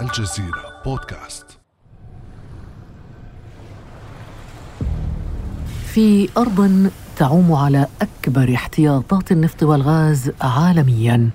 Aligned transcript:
الجزيرة 0.00 0.82
بودكاست. 0.84 1.46
في 5.86 6.28
أرض 6.36 6.90
تعوم 7.16 7.52
على 7.52 7.86
أكبر 8.02 8.54
احتياطات 8.54 9.32
النفط 9.32 9.62
والغاز 9.62 10.32
عالمياً 10.40 11.30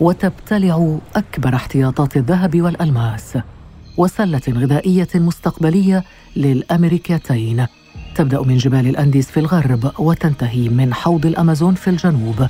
وتبتلع 0.00 0.98
أكبر 1.16 1.54
احتياطات 1.54 2.16
الذهب 2.16 2.60
والألماس 2.60 3.38
وسلة 3.96 4.42
غذائية 4.48 5.08
مستقبلية 5.14 6.04
للأمريكتين. 6.36 7.66
تبدأ 8.14 8.42
من 8.42 8.56
جبال 8.56 8.86
الأنديز 8.86 9.26
في 9.26 9.40
الغرب 9.40 9.92
وتنتهي 9.98 10.68
من 10.68 10.94
حوض 10.94 11.26
الأمازون 11.26 11.74
في 11.74 11.90
الجنوب. 11.90 12.46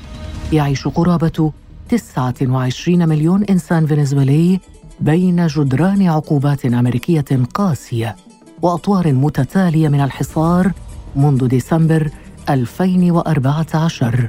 يعيش 0.52 0.88
قرابة 0.88 1.52
29 1.88 3.08
مليون 3.08 3.44
إنسان 3.44 3.86
فنزويلي 3.86 4.60
بين 5.00 5.46
جدران 5.46 6.08
عقوبات 6.08 6.66
أمريكية 6.66 7.24
قاسية 7.54 8.16
وأطوار 8.62 9.12
متتالية 9.12 9.88
من 9.88 10.00
الحصار 10.00 10.72
منذ 11.16 11.46
ديسمبر 11.46 12.10
2014 12.48 14.28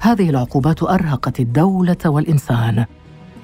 هذه 0.00 0.30
العقوبات 0.30 0.82
أرهقت 0.82 1.40
الدولة 1.40 1.96
والإنسان. 2.04 2.84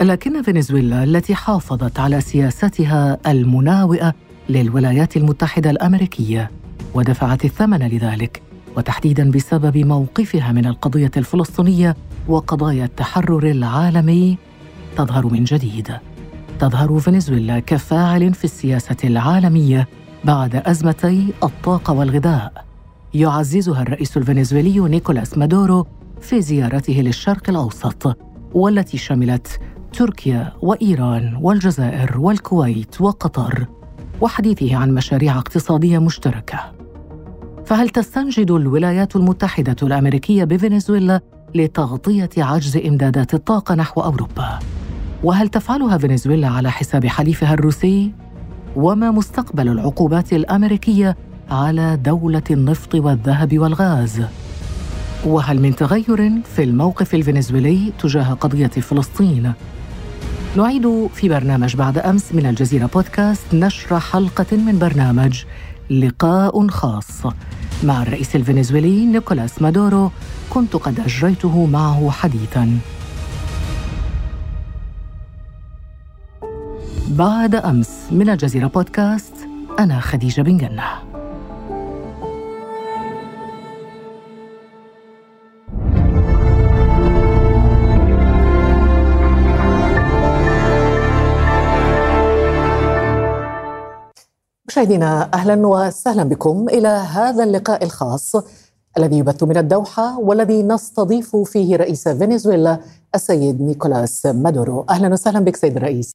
لكن 0.00 0.42
فنزويلا 0.42 1.04
التي 1.04 1.34
حافظت 1.34 2.00
على 2.00 2.20
سياستها 2.20 3.18
المناوئة 3.26 4.14
للولايات 4.48 5.16
المتحدة 5.16 5.70
الأمريكية 5.70 6.50
ودفعت 6.94 7.44
الثمن 7.44 7.88
لذلك 7.88 8.42
وتحديدا 8.76 9.30
بسبب 9.30 9.76
موقفها 9.76 10.52
من 10.52 10.66
القضية 10.66 11.10
الفلسطينية 11.16 11.96
وقضايا 12.28 12.84
التحرر 12.84 13.50
العالمي 13.50 14.38
تظهر 14.96 15.26
من 15.26 15.44
جديد. 15.44 15.92
تظهر 16.58 16.98
فنزويلا 16.98 17.58
كفاعل 17.58 18.34
في 18.34 18.44
السياسة 18.44 18.96
العالمية 19.04 19.88
بعد 20.24 20.56
أزمتي 20.56 21.32
الطاقة 21.42 21.92
والغذاء 21.92 22.64
يعززها 23.14 23.82
الرئيس 23.82 24.16
الفنزويلي 24.16 24.78
نيكولاس 24.78 25.38
مادورو 25.38 25.86
في 26.20 26.40
زيارته 26.40 26.92
للشرق 26.92 27.50
الأوسط 27.50 28.16
والتي 28.54 28.98
شملت 28.98 29.60
تركيا 29.92 30.52
وإيران 30.62 31.38
والجزائر 31.42 32.18
والكويت 32.18 33.00
وقطر 33.00 33.66
وحديثه 34.20 34.76
عن 34.76 34.94
مشاريع 34.94 35.38
اقتصادية 35.38 35.98
مشتركة 35.98 36.72
فهل 37.64 37.88
تستنجد 37.88 38.50
الولايات 38.50 39.16
المتحدة 39.16 39.76
الأمريكية 39.82 40.44
بفنزويلا 40.44 41.20
لتغطية 41.54 42.30
عجز 42.38 42.76
إمدادات 42.76 43.34
الطاقة 43.34 43.74
نحو 43.74 44.00
أوروبا؟ 44.00 44.58
وهل 45.22 45.48
تفعلها 45.48 45.98
فنزويلا 45.98 46.48
على 46.48 46.70
حساب 46.70 47.06
حليفها 47.06 47.54
الروسي؟ 47.54 48.12
وما 48.76 49.10
مستقبل 49.10 49.68
العقوبات 49.68 50.32
الأمريكية 50.32 51.16
على 51.50 51.96
دولة 51.96 52.42
النفط 52.50 52.94
والذهب 52.94 53.58
والغاز؟ 53.58 54.22
وهل 55.24 55.60
من 55.60 55.76
تغير 55.76 56.32
في 56.54 56.62
الموقف 56.62 57.14
الفنزويلي 57.14 57.92
تجاه 57.98 58.32
قضية 58.32 58.66
فلسطين؟ 58.66 59.52
نعيد 60.56 61.08
في 61.14 61.28
برنامج 61.28 61.76
بعد 61.76 61.98
أمس 61.98 62.34
من 62.34 62.46
الجزيرة 62.46 62.86
بودكاست 62.86 63.54
نشر 63.54 64.00
حلقة 64.00 64.56
من 64.56 64.78
برنامج 64.78 65.44
لقاء 65.90 66.68
خاص 66.68 67.22
مع 67.84 68.02
الرئيس 68.02 68.36
الفنزويلي 68.36 69.06
نيكولاس 69.06 69.62
مادورو 69.62 70.10
كنت 70.50 70.76
قد 70.76 71.00
أجريته 71.00 71.66
معه 71.66 72.10
حديثاً 72.10 72.78
بعد 77.10 77.54
أمس 77.54 77.90
من 78.10 78.30
الجزيرة 78.30 78.66
بودكاست 78.66 79.34
أنا 79.78 80.00
خديجة 80.00 80.42
بن 80.42 80.56
جنة. 80.56 80.84
مشاهدينا 94.68 95.30
أهلا 95.34 95.66
وسهلا 95.66 96.22
بكم 96.22 96.68
إلى 96.68 96.88
هذا 96.88 97.44
اللقاء 97.44 97.84
الخاص 97.84 98.32
الذي 98.98 99.18
يبث 99.18 99.42
من 99.42 99.56
الدوحة 99.56 100.18
والذي 100.18 100.62
نستضيف 100.62 101.36
فيه 101.36 101.76
رئيس 101.76 102.08
فنزويلا 102.08 102.80
السيد 103.14 103.60
نيكولاس 103.60 104.26
مادورو. 104.26 104.86
أهلا 104.90 105.08
وسهلا 105.08 105.40
بك 105.40 105.56
سيد 105.56 105.76
الرئيس. 105.76 106.12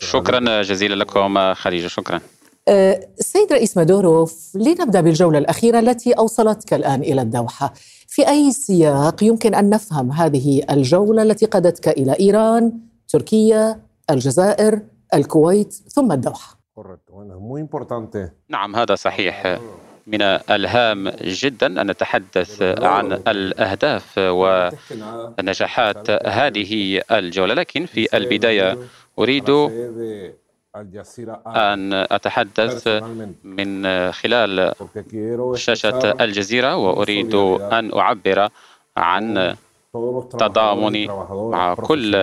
شكرا 0.00 0.62
جزيلا 0.62 0.94
لكم 0.94 1.54
خديجة 1.54 1.86
شكرا. 1.86 2.20
السيد 2.68 3.52
رئيس 3.52 3.76
مادورو 3.76 4.28
لنبدأ 4.54 5.00
بالجولة 5.00 5.38
الأخيرة 5.38 5.78
التي 5.78 6.12
أوصلتك 6.12 6.74
الآن 6.74 7.00
إلى 7.02 7.22
الدوحة. 7.22 7.72
في 8.08 8.28
أي 8.28 8.52
سياق 8.52 9.24
يمكن 9.24 9.54
أن 9.54 9.70
نفهم 9.70 10.12
هذه 10.12 10.62
الجولة 10.70 11.22
التي 11.22 11.46
قادتك 11.46 11.88
إلى 11.88 12.16
إيران 12.20 12.72
تركيا 13.08 13.80
الجزائر 14.10 14.80
الكويت 15.14 15.72
ثم 15.72 16.12
الدوحة؟ 16.12 16.60
نعم 18.48 18.76
هذا 18.76 18.94
صحيح. 18.94 19.58
من 20.06 20.22
الهام 20.22 21.08
جدا 21.22 21.80
أن 21.80 21.90
نتحدث 21.90 22.62
عن 22.62 23.12
الأهداف 23.12 24.14
ونجاحات 24.18 26.10
هذه 26.26 27.00
الجولة. 27.10 27.54
لكن 27.54 27.86
في 27.86 28.16
البداية 28.16 28.78
أريد 29.20 29.50
أن 31.46 31.92
أتحدث 31.92 32.88
من 33.44 33.68
خلال 34.12 34.72
شاشة 35.54 36.14
الجزيرة 36.20 36.76
وأريد 36.76 37.34
أن 37.78 37.98
أعبر 37.98 38.48
عن 38.96 39.54
تضامني 40.38 41.08
مع 41.30 41.74
كل 41.74 42.14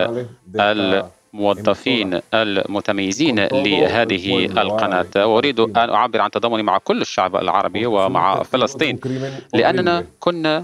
الموظفين 0.59 2.19
المتميزين 2.33 3.39
لهذه 3.39 4.45
القناة. 4.45 5.27
وأريد 5.27 5.59
أن 5.59 5.89
أعبر 5.89 6.21
عن 6.21 6.31
تضامني 6.31 6.63
مع 6.63 6.77
كل 6.77 7.01
الشعب 7.01 7.35
العربي 7.35 7.85
ومع 7.85 8.43
فلسطين. 8.43 8.99
لأننا 9.53 10.05
كنا 10.19 10.63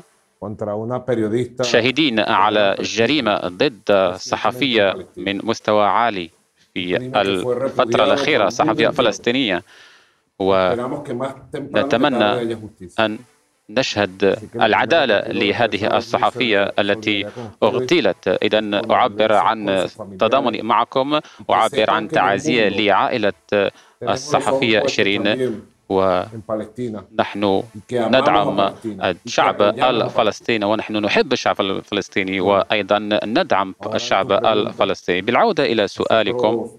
شاهدين 1.62 2.20
على 2.20 2.76
جريمة 2.80 3.36
ضد 3.48 4.14
صحفية 4.16 5.06
من 5.18 5.46
مستوى 5.46 5.86
عالي 5.86 6.30
في 6.74 6.96
الفترة 6.98 8.04
الأخيرة 8.04 8.50
صحفية 8.50 8.88
فلسطينية. 8.88 9.64
ونتمنى 10.40 12.56
أن 13.00 13.20
نشهد 13.70 14.38
العدالة 14.56 15.20
لهذه 15.20 15.98
الصحفية 15.98 16.74
التي 16.80 17.26
أغتيلت. 17.64 18.28
إذا 18.28 18.82
أعبر 18.92 19.34
عن 19.34 19.88
تضامني 20.20 20.62
معكم. 20.62 21.20
أعبر 21.50 21.90
عن 21.90 22.08
تعازية 22.08 22.70
لعائلة 22.70 23.34
الصحفية 24.04 24.88
شيرين 24.88 25.62
ونحن 25.90 27.64
ندعم 27.92 28.74
الشعب 29.26 29.62
الفلسطيني 29.62 30.66
ونحن 30.66 30.98
نحب 30.98 31.34
الشعب 31.34 31.62
الفلسطيني 31.62 32.40
وأيضا 32.42 33.00
ندعم 33.24 33.76
الشعب 33.94 34.32
الفلسطيني. 34.32 35.22
بالعودة 35.22 35.64
إلى 35.66 35.88
سؤالكم. 35.88 36.70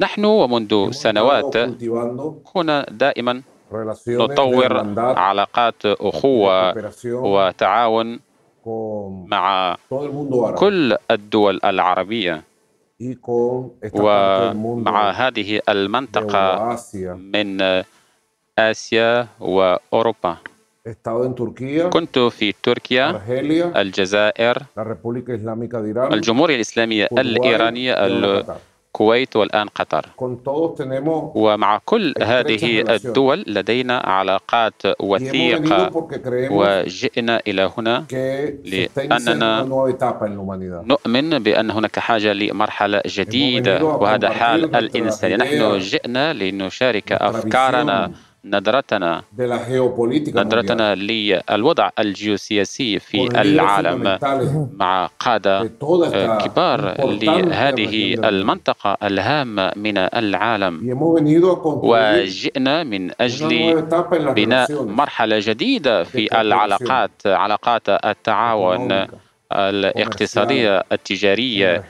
نحن 0.00 0.24
ومنذ 0.24 0.90
سنوات 0.90 1.56
كنا 2.44 2.86
دائما 2.90 3.42
نطور 4.08 4.72
علاقات 4.98 5.86
أخوة 5.86 6.74
وتعاون 7.04 8.20
مع 9.26 9.76
كل 10.56 10.96
الدول 11.10 11.60
العربية. 11.64 12.42
ومع 13.94 15.10
هذه 15.10 15.60
المنطقة 15.68 16.76
من 17.16 17.58
آسيا 18.58 19.28
وأوروبا 19.40 20.36
كنت 21.92 22.18
في 22.18 22.54
تركيا 22.62 23.22
الجزائر 23.80 24.62
الجمهورية 26.12 26.54
الإسلامية 26.54 27.08
الإيرانية 27.12 27.92
الكويت 28.92 29.36
والآن 29.36 29.68
قطر. 29.68 30.06
ومع 31.34 31.80
كل 31.84 32.14
هذه 32.22 32.80
الدول 32.94 33.44
لدينا 33.46 33.98
علاقات 33.98 34.82
وثيقة 35.00 35.90
وجئنا 36.50 37.40
إلى 37.48 37.70
هنا 37.78 38.04
لأننا 38.64 39.62
نؤمن 40.84 41.38
بأن 41.38 41.70
هناك 41.70 41.98
حاجة 41.98 42.32
لمرحلة 42.32 43.02
جديدة 43.06 43.84
وهذا 43.84 44.28
حال 44.30 44.76
الإنسان. 44.76 45.38
نحن 45.38 45.78
جئنا 45.78 46.32
لنشارك 46.32 47.12
أفكارنا 47.12 48.10
نظرتنا 48.44 49.22
نظرتنا 50.34 50.94
للوضع 50.94 51.90
الجيوسياسي 51.98 52.98
في 52.98 53.28
العالم 53.40 54.18
مع 54.78 55.06
قادة 55.18 55.70
كبار 56.44 56.94
لهذه 57.22 58.14
المنطقة 58.28 58.96
الهامة 59.02 59.72
من 59.76 59.98
العالم. 59.98 60.80
وجئنا 61.64 62.84
من 62.84 63.10
أجل 63.20 63.82
بناء 64.34 64.82
مرحلة 64.82 65.36
جديدة 65.42 66.04
في 66.04 66.40
العلاقات 66.40 67.10
علاقات 67.26 67.88
التعاون 67.88 69.06
الاقتصادية 69.52 70.84
التجارية 70.92 71.84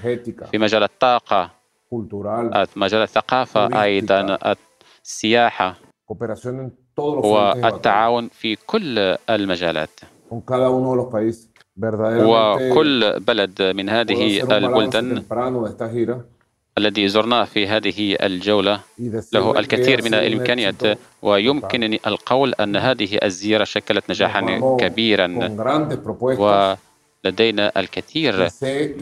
في 0.51 0.59
مجال 0.59 0.83
الطاقة 0.83 1.51
مجال 2.77 3.03
الثقافة 3.03 3.83
أيضا 3.83 4.39
السياحة. 5.05 5.92
والتعاون 6.99 8.29
في 8.29 8.57
كل 8.67 8.99
المجالات. 9.31 10.01
وكل 12.07 13.21
بلد 13.21 13.63
من 13.63 13.89
هذه 13.91 14.41
البلدان 14.57 15.23
الذي 16.79 17.09
زرناه 17.09 17.45
في 17.45 17.67
هذه 17.67 18.17
الجولة. 18.23 18.81
له 19.33 19.59
الكثير 19.59 20.03
من 20.05 20.15
الإمكانيات. 20.15 20.99
ويمكنني 21.23 22.01
القول 22.07 22.55
أن 22.55 22.77
هذه 22.77 23.19
الزيارة 23.23 23.65
شكلت 23.65 24.11
نجاحا 24.11 24.41
كبيرا. 24.81 25.27
ولدينا 27.25 27.73
الكثير 27.77 28.51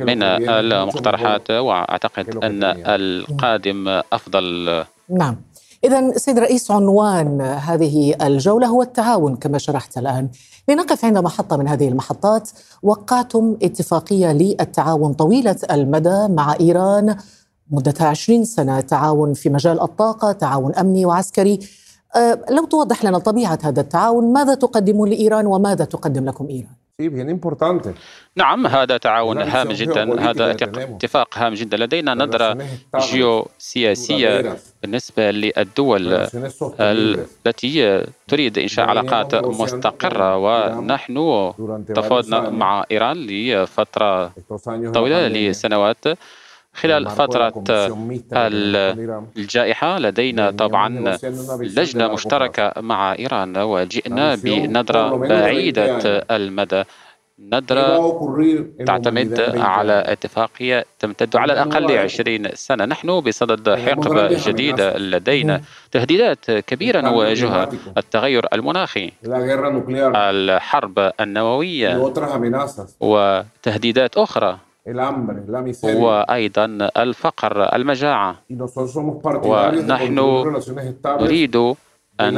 من 0.00 0.22
المقترحات. 0.22 1.50
وأعتقد 1.50 2.36
أن 2.44 2.64
القادم 2.86 3.88
أفضل. 4.12 4.84
نعم. 5.08 5.36
إذا 5.84 6.18
سيد 6.18 6.38
رئيس 6.38 6.70
عنوان 6.70 7.40
هذه 7.40 8.14
الجولة 8.26 8.66
هو 8.66 8.82
التعاون 8.82 9.36
كما 9.36 9.58
شرحت 9.58 9.98
الآن. 9.98 10.28
لنقف 10.68 11.04
عند 11.04 11.18
محطة 11.18 11.56
من 11.56 11.68
هذه 11.68 11.88
المحطات. 11.88 12.50
وقعتم 12.82 13.56
اتفاقية 13.62 14.32
للتعاون 14.32 15.12
طويلة 15.12 15.56
المدى 15.70 16.28
مع 16.28 16.54
إيران. 16.60 17.16
مدتها 17.70 18.06
20 18.06 18.44
سنة 18.44 18.80
تعاون 18.80 19.34
في 19.34 19.50
مجال 19.50 19.80
الطاقة 19.80 20.32
تعاون 20.32 20.74
أمني 20.74 21.06
وعسكري. 21.06 21.58
أه، 22.16 22.40
لو 22.50 22.64
توضح 22.64 23.04
لنا 23.04 23.18
طبيعة 23.18 23.58
هذا 23.62 23.80
التعاون 23.80 24.32
ماذا 24.32 24.54
تقدم 24.54 25.06
لإيران 25.06 25.46
وماذا 25.46 25.84
تقدم 25.84 26.24
لكم 26.24 26.48
إيران؟ 26.48 26.74
نعم 28.36 28.66
هذا 28.66 28.96
تعاون 28.96 29.42
هام 29.42 29.68
جدا. 29.68 30.30
هذا 30.30 30.50
اتفاق 30.50 31.38
هام 31.38 31.54
جدا. 31.54 31.76
لدينا 31.76 32.14
نظرة 32.14 32.58
جيوسياسية 32.96 34.56
بالنسبة 34.82 35.30
للدول 35.30 36.26
التي 36.80 38.04
تريد 38.28 38.58
إنشاء 38.58 38.86
علاقات 38.86 39.34
مستقرة 39.34 40.36
ونحن 40.36 41.14
تفاوضنا 41.94 42.50
مع 42.50 42.84
إيران 42.90 43.16
لفترة 43.16 44.32
طويلة 44.94 45.28
لسنوات. 45.28 46.04
خلال 46.74 47.06
فترة 47.10 47.52
الجائحة 49.36 49.98
لدينا 49.98 50.50
طبعا 50.50 51.18
لجنة 51.62 52.08
مشتركة 52.08 52.72
مع 52.80 53.12
إيران 53.18 53.56
وجئنا 53.58 54.34
بنظرة 54.34 55.16
بعيدة 55.16 56.24
المدى. 56.30 56.82
نظرة 57.52 57.98
تعتمد 58.86 59.40
على 59.56 60.02
اتفاقية 60.06 60.84
تمتد 60.98 61.36
على 61.36 61.52
الأقل 61.52 61.90
20 61.98 62.48
سنة. 62.54 62.84
نحن 62.84 63.20
بصدد 63.20 63.74
حقبة 63.74 64.28
جديدة 64.50 64.98
لدينا 64.98 65.60
تهديدات 65.92 66.50
كبيرة 66.50 67.00
نواجهها. 67.00 67.68
التغير 67.98 68.46
المناخي. 68.52 69.12
الحرب 70.16 71.12
النووية. 71.20 72.12
وتهديدات 73.00 74.16
أخرى. 74.18 74.58
وأيضا 75.84 76.64
الفقر 76.96 77.74
المجاعة 77.76 78.36
ونحن 79.44 80.18
نريد 81.06 81.56
أن 82.20 82.34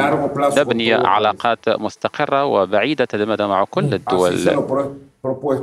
نبني 0.59 0.95
علاقات 0.95 1.69
مستقرة 1.69 2.45
وبعيدة 2.45 3.09
المدى 3.15 3.47
مع 3.47 3.65
كل 3.65 3.95
الدول 3.95 4.35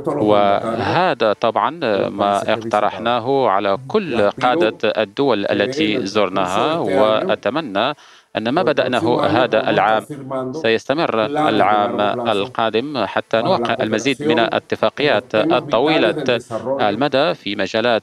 وهذا 0.06 1.32
طبعا 1.32 1.70
ما 2.08 2.52
اقترحناه 2.52 3.48
على 3.48 3.78
كل 3.88 4.30
قادة 4.30 5.02
الدول 5.02 5.46
التي 5.46 6.06
زرناها 6.06 6.78
وأتمنى 6.78 7.94
أن 8.36 8.48
ما 8.48 8.62
بدأناه 8.62 9.26
هذا 9.26 9.70
العام 9.70 10.06
سيستمر 10.52 11.26
العام 11.26 12.00
القادم 12.28 13.04
حتى 13.04 13.42
نوقع 13.42 13.76
المزيد 13.80 14.22
من 14.22 14.38
الاتفاقيات 14.38 15.34
الطويلة 15.34 16.40
المدى 16.60 17.34
في 17.34 17.56
مجالات 17.56 18.02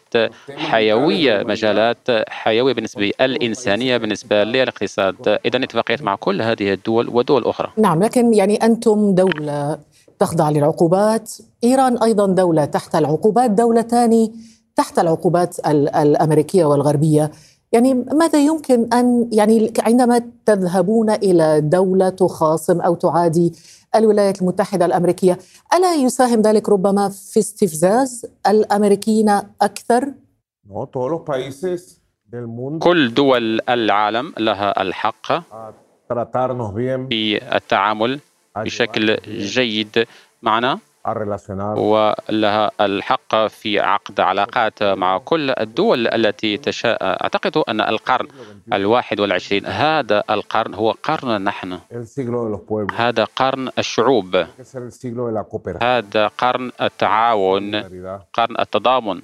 حيوية 0.55 1.43
مجالات 1.43 1.97
حيوية 2.29 2.73
بالنسبة 2.73 3.11
للإنسانية 3.21 3.97
بالنسبة 3.97 4.43
للاقتصاد. 4.43 5.39
إذا 5.45 5.63
اتفاقيات 5.63 6.01
مع 6.01 6.15
كل 6.15 6.41
هذه 6.41 6.73
الدول 6.73 7.09
ودول 7.09 7.45
أخرى. 7.45 7.71
نعم 7.77 8.03
لكن 8.03 8.33
يعني 8.33 8.55
أنتم 8.55 9.15
دولة 9.15 9.77
تخضع 10.19 10.49
للعقوبات 10.49 11.31
إيران 11.63 11.97
أيضا 11.97 12.27
دولة 12.27 12.65
تحت 12.65 12.95
العقوبات 12.95 13.51
دولتان 13.51 14.29
تحت 14.75 14.99
العقوبات 14.99 15.59
الأمريكية 15.95 16.65
والغربية. 16.65 17.31
يعني 17.71 17.93
ماذا 17.93 18.39
يمكن 18.39 18.93
ان 18.93 19.29
يعني 19.31 19.73
عندما 19.79 20.21
تذهبون 20.45 21.09
إلى 21.09 21.61
دولة 21.61 22.09
تخاصم 22.09 22.81
أو 22.81 22.95
تعادي 22.95 23.53
الولايات 23.95 24.41
المتحدة 24.41 24.85
الأمريكية، 24.85 25.37
ألا 25.73 25.95
يساهم 25.95 26.41
ذلك 26.41 26.69
ربما 26.69 27.09
في 27.09 27.39
استفزاز 27.39 28.25
الأمريكيين 28.47 29.29
أكثر؟ 29.61 30.13
كل 32.79 33.13
دول 33.13 33.61
العالم 33.69 34.33
لها 34.37 34.81
الحق 34.81 35.25
في 37.09 37.55
التعامل 37.55 38.19
بشكل 38.55 39.17
جيد 39.27 40.05
معنا 40.41 40.79
ولها 41.77 42.71
الحق 42.81 43.47
في 43.47 43.79
عقد 43.79 44.19
علاقات 44.19 44.83
مع 44.83 45.17
كل 45.17 45.49
الدول 45.49 46.07
التي 46.07 46.57
تشاء 46.57 46.97
أعتقد 47.03 47.57
أن 47.57 47.81
القرن 47.81 48.27
الواحد 48.73 49.19
والعشرين 49.19 49.65
هذا 49.65 50.23
القرن 50.29 50.73
هو 50.73 50.91
قرن 51.03 51.43
نحن. 51.43 51.79
هذا 52.95 53.23
قرن 53.23 53.69
الشعوب. 53.79 54.45
هذا 55.81 56.27
قرن 56.27 56.71
التعاون 56.81 57.75
قرن 58.33 58.55
التضامن 58.59 59.21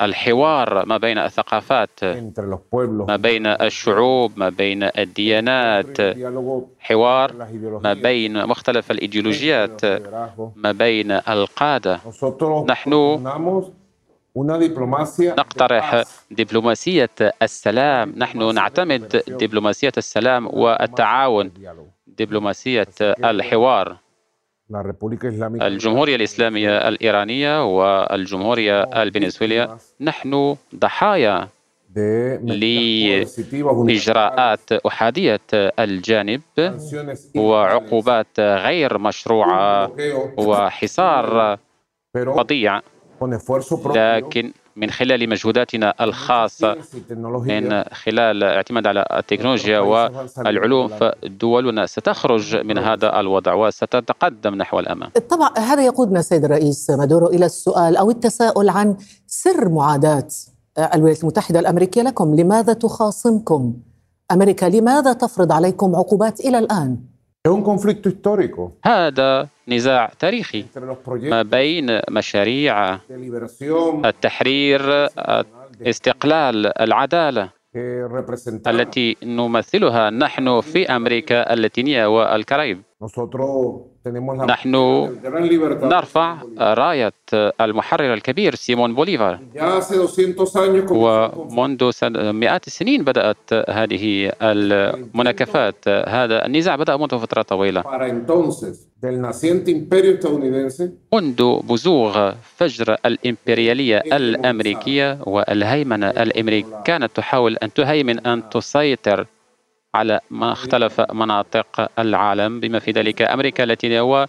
والحوار 0.00 0.86
ما 0.86 0.96
بين 0.96 1.18
الثقافات 1.18 1.90
ما 3.08 3.16
بين 3.16 3.46
الشعوب 3.46 4.32
ما 4.36 4.48
بين 4.48 4.82
الديانات. 4.98 6.00
حوار 6.80 7.32
ما 7.84 7.92
بين 7.94 8.46
مختلف 8.46 8.90
الإيديولوجيات. 8.90 9.77
ما 10.56 10.72
بين 10.72 11.10
القادة. 11.12 12.00
نحن 12.68 13.22
نقترح 15.20 16.02
دبلوماسية 16.30 17.10
السلام. 17.42 18.14
نحن 18.16 18.54
نعتمد 18.54 19.22
دبلوماسية 19.28 19.92
السلام 19.98 20.46
والتعاون. 20.46 21.50
دبلوماسية 22.06 22.86
الحوار. 23.00 23.96
الجمهورية 25.62 26.16
الإسلامية 26.16 26.88
الإيرانية 26.88 27.64
والجمهورية 27.64 28.82
الفنزويلية. 28.82 29.76
نحن 30.00 30.56
ضحايا. 30.74 31.48
لإجراءات 33.86 34.72
أحادية 34.72 35.40
الجانب 35.54 36.40
وعقوبات 37.36 38.40
غير 38.40 38.98
مشروعة 38.98 39.90
وحصار 40.38 41.58
فظيع 42.14 42.80
لكن 43.86 44.52
من 44.76 44.90
خلال 44.90 45.28
مجهوداتنا 45.28 45.94
الخاصة 46.00 46.76
من 47.30 47.84
خلال 47.84 48.44
الاعتماد 48.44 48.86
على 48.86 49.06
التكنولوجيا 49.12 49.78
والعلوم 49.78 50.88
فدولنا 50.88 51.86
ستخرج 51.86 52.56
من 52.56 52.78
هذا 52.78 53.20
الوضع 53.20 53.54
وستتقدم 53.54 54.54
نحو 54.54 54.78
الأمام. 54.78 55.10
طبعا 55.30 55.58
هذا 55.58 55.86
يقودنا 55.86 56.22
سيد 56.22 56.44
الرئيس 56.44 56.90
مادورو 56.90 57.26
إلى 57.26 57.46
السؤال 57.46 57.96
أو 57.96 58.10
التساؤل 58.10 58.68
عن 58.68 58.96
سر 59.26 59.68
معاداة 59.68 60.28
الولايات 60.78 61.20
المتحدة 61.22 61.60
الأمريكية 61.60 62.02
لكم. 62.02 62.34
لماذا 62.34 62.72
تخاصمكم؟ 62.72 63.74
أمريكا 64.32 64.66
لماذا 64.66 65.12
تفرض 65.12 65.52
عليكم 65.52 65.96
عقوبات 65.96 66.40
إلى 66.40 66.58
الآن؟ 66.58 66.96
هذا 68.84 69.48
نزاع 69.68 70.10
تاريخي. 70.18 70.64
ما 71.06 71.42
بين 71.42 72.00
مشاريع 72.10 72.98
التحرير 74.04 75.08
استقلال 75.82 76.80
العدالة 76.80 77.50
التي 78.66 79.16
نمثلها 79.22 80.10
نحن 80.10 80.60
في 80.60 80.86
أمريكا 80.96 81.52
اللاتينية 81.52 82.06
والكاريب 82.06 82.82
نحن 84.46 84.74
نرفع 85.82 86.36
راية 86.58 87.12
المحرر 87.60 88.14
الكبير 88.14 88.54
سيمون 88.54 88.94
بوليفار 88.94 89.38
ومنذ 90.90 91.90
مئات 92.32 92.66
السنين 92.66 93.04
بدأت 93.04 93.52
هذه 93.70 94.32
المناكفات 94.42 95.88
هذا 95.88 96.46
النزاع 96.46 96.76
بدأ 96.76 96.96
منذ 96.96 97.18
فترة 97.18 97.42
طويلة. 97.42 97.84
منذ 101.12 101.60
بزوغ 101.62 102.32
فجر 102.56 102.96
الإمبريالية 103.06 103.98
الأمريكية 103.98 105.18
والهيمنة 105.26 106.10
الأمريكية 106.10 106.82
كانت 106.84 107.16
تحاول 107.16 107.56
أن 107.56 107.72
تهيمن 107.72 108.26
أن 108.26 108.48
تسيطر 108.50 109.26
على 109.94 110.20
ما 110.30 110.52
اختلف 110.52 111.00
مناطق 111.00 111.90
العالم 111.98 112.60
بما 112.60 112.78
في 112.78 112.90
ذلك 112.90 113.22
أمريكا 113.22 113.62
اللاتينية. 113.62 114.28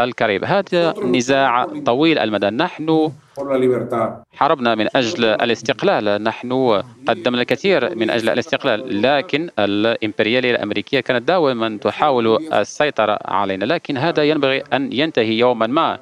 والكاريب 0.00 0.44
هذا 0.44 0.94
نزاع 1.04 1.66
طويل 1.86 2.18
المدى. 2.18 2.46
نحن 2.46 3.10
حاربنا 4.32 4.74
من 4.74 4.86
أجل 4.96 5.24
الاستقلال. 5.24 6.22
نحن 6.22 6.82
قدمنا 7.08 7.40
الكثير 7.42 7.96
من 7.96 8.10
أجل 8.10 8.28
الاستقلال 8.28 9.02
لكن 9.02 9.50
الإمبريالية 9.58 10.50
الأمريكية 10.50 11.00
كانت 11.00 11.28
دائما 11.28 11.78
تحاول 11.82 12.52
السيطرة 12.54 13.18
علينا. 13.24 13.64
لكن 13.64 13.96
هذا 13.96 14.24
ينبغي 14.24 14.62
أن 14.72 14.92
ينتهي 14.92 15.38
يوما 15.38 15.66
ما. 15.66 15.98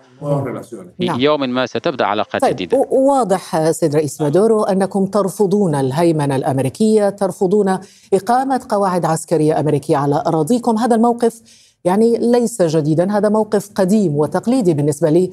نعم. 0.98 1.20
يوم 1.20 1.40
ما 1.40 1.66
ستبدأ 1.66 2.04
علاقات 2.04 2.42
طيب. 2.42 2.52
جديدة. 2.52 2.78
واضح 2.90 3.70
سيد 3.70 3.96
رئيس 3.96 4.20
مادورو 4.20 4.62
أنكم 4.62 5.06
ترفضون 5.06 5.74
الهيمنة 5.74 6.36
الأمريكية 6.36 7.08
ترفضون 7.08 7.78
إقامة 8.14 8.60
قواعد 8.68 9.04
عسكرية 9.04 9.60
أمريكية 9.60 9.96
على 9.96 10.22
أراضيكم. 10.26 10.78
هذا 10.78 10.96
الموقف 10.96 11.42
يعني 11.84 12.18
ليس 12.18 12.62
جديدا 12.62 13.12
هذا 13.12 13.28
موقف 13.28 13.70
قديم 13.74 14.16
وتقليدي 14.16 14.74
بالنسبة 14.74 15.10
لي 15.10 15.30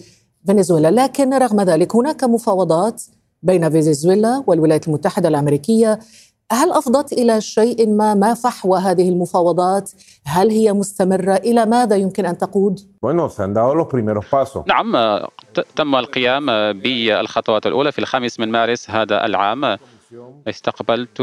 فنزويلا 0.48 0.92
لكن 0.92 1.34
رغم 1.34 1.62
ذلك 1.62 1.96
هناك 1.96 2.24
مفاوضات 2.24 3.04
بين 3.44 3.70
فنزويلا 3.70 4.44
والولايات 4.48 4.88
المتحدة 4.88 5.30
الأمريكية 5.30 6.00
هل 6.52 6.72
أفضت 6.72 7.14
إلى 7.14 7.42
شيء 7.42 7.90
ما 7.90 8.14
ما 8.14 8.34
فحوى 8.34 8.80
هذه 8.80 9.10
المفاوضات؟ 9.10 9.92
هل 10.26 10.50
هي 10.50 10.74
مستمرة؟ 10.74 11.36
إلى 11.36 11.66
ماذا 11.66 11.96
يمكن 11.96 12.26
أن 12.26 12.38
تقود؟ 12.38 12.80
نعم 14.68 15.20
تم 15.76 15.96
القيام 15.96 16.46
بالخطوات 16.74 17.68
الأولى 17.68 17.92
في 17.92 18.00
الخامس 18.00 18.40
من 18.40 18.50
مارس 18.52 18.90
هذا 18.90 19.26
العام 19.26 19.78
استقبلت 20.48 21.22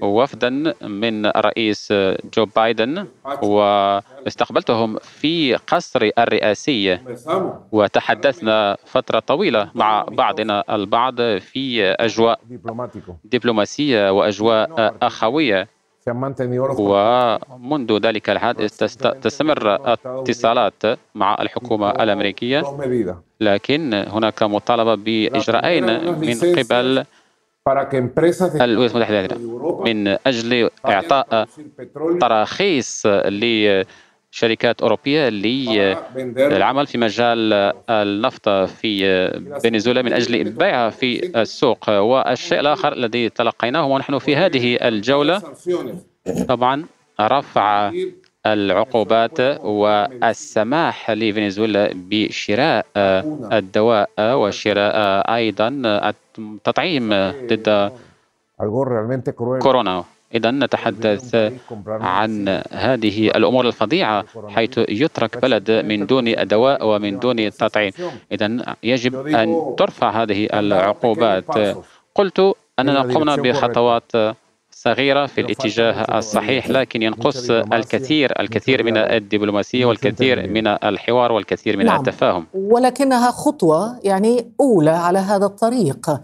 وفدا 0.00 0.50
من 0.82 1.26
الرئيس 1.26 1.92
جو 2.34 2.44
بايدن. 2.56 3.06
واستقبلتهم 3.42 4.98
في 4.98 5.54
قصر 5.54 6.10
الرئاسي. 6.18 6.98
وتحدثنا 7.72 8.76
فترة 8.84 9.18
طويلة 9.18 9.70
مع 9.74 10.02
بعضنا 10.02 10.64
البعض 10.70 11.20
في 11.38 11.82
أجواء 11.84 12.40
دبلوماسية 13.24 14.12
وأجواء 14.12 14.94
أخوية. 15.02 15.68
ومنذ 16.78 17.98
ذلك 17.98 18.30
الحادث 18.30 18.76
تستمر 19.22 19.74
الاتصالات 19.74 20.82
مع 21.14 21.36
الحكومة 21.40 21.90
الأمريكية. 21.90 22.62
لكن 23.40 23.94
هناك 23.94 24.42
مطالبة 24.42 24.94
بإجراءين 24.94 25.84
من 26.20 26.34
قبل 26.58 27.04
الولايات 28.60 28.94
المتحدة 28.94 29.36
من 29.84 30.16
أجل 30.26 30.70
إعطاء 30.86 31.48
تراخيص 32.20 33.06
لشركات 33.06 34.82
أوروبية 34.82 35.28
للعمل 35.28 36.86
في 36.86 36.98
مجال 36.98 37.52
النفط 37.90 38.48
في 38.48 39.30
فنزويلا 39.62 40.02
من 40.02 40.12
أجل 40.12 40.44
بيعها 40.44 40.90
في 40.90 41.40
السوق. 41.40 41.90
والشيء 41.90 42.60
الآخر 42.60 42.92
الذي 42.92 43.28
تلقيناه 43.28 43.86
ونحن 43.86 44.18
في 44.18 44.36
هذه 44.36 44.76
الجولة. 44.88 45.42
طبعا 46.48 46.84
رفع 47.20 47.92
العقوبات 48.52 49.40
والسماح 49.64 51.10
لفنزويلا 51.10 51.84
بشراء 51.94 52.86
الدواء 53.58 54.08
وشراء 54.18 54.96
أيضا 55.34 55.68
التطعيم 56.10 57.06
ضد 57.50 57.92
كورونا. 59.64 60.04
إذا 60.34 60.50
نتحدث 60.50 61.52
عن 61.86 62.30
هذه 62.72 63.16
الأمور 63.38 63.64
الفظيعة 63.66 64.24
حيث 64.48 64.74
يترك 65.02 65.38
بلد 65.42 65.70
من 65.70 66.06
دون 66.06 66.34
دواء 66.34 66.86
ومن 66.86 67.18
دون 67.18 67.50
تطعيم. 67.50 67.92
إذا 68.32 68.46
يجب 68.82 69.26
أن 69.26 69.74
ترفع 69.78 70.22
هذه 70.22 70.40
العقوبات. 70.60 71.76
قلت 72.14 72.38
أننا 72.78 73.02
قمنا 73.02 73.36
بخطوات 73.36 74.10
صغيرة 74.86 75.26
في 75.26 75.40
الاتجاه 75.40 76.18
الصحيح 76.18 76.70
لكن 76.70 77.02
ينقص 77.02 77.50
الكثير 77.50 78.40
الكثير 78.40 78.82
من 78.82 78.96
الدبلوماسية 78.96 79.84
والكثير 79.84 80.50
من 80.50 80.66
الحوار 80.66 81.32
والكثير 81.32 81.76
من 81.76 81.84
نعم. 81.84 82.00
التفاهم. 82.00 82.46
ولكنها 82.54 83.30
خطوة 83.30 84.00
يعني 84.04 84.52
أولى 84.60 84.90
على 84.90 85.18
هذا 85.18 85.46
الطريق. 85.46 86.20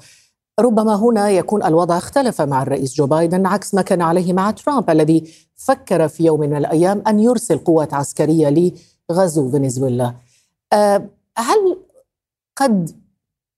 ربما 0.61 0.95
هنا 0.95 1.31
يكون 1.31 1.65
الوضع 1.65 1.99
اختلف 1.99 2.41
مع 2.43 2.63
الرئيس 2.63 2.95
جو 2.95 3.07
بايدن 3.07 3.47
عكس 3.47 3.75
ما 3.75 3.83
كان 3.83 4.03
عليه 4.03 4.33
مع 4.33 4.51
ترامب 4.51 4.91
الذي 4.91 5.25
فكر 5.57 6.09
في 6.09 6.25
يوم 6.25 6.41
من 6.41 6.57
الأيام 6.57 7.03
أن 7.07 7.21
يرسل 7.21 7.59
قوات 7.59 7.95
عسكرية 7.95 8.73
لغزو 9.11 9.51
فنزويلا. 9.51 10.15
أه، 10.73 11.09
هل 11.39 11.79
قد 12.57 12.91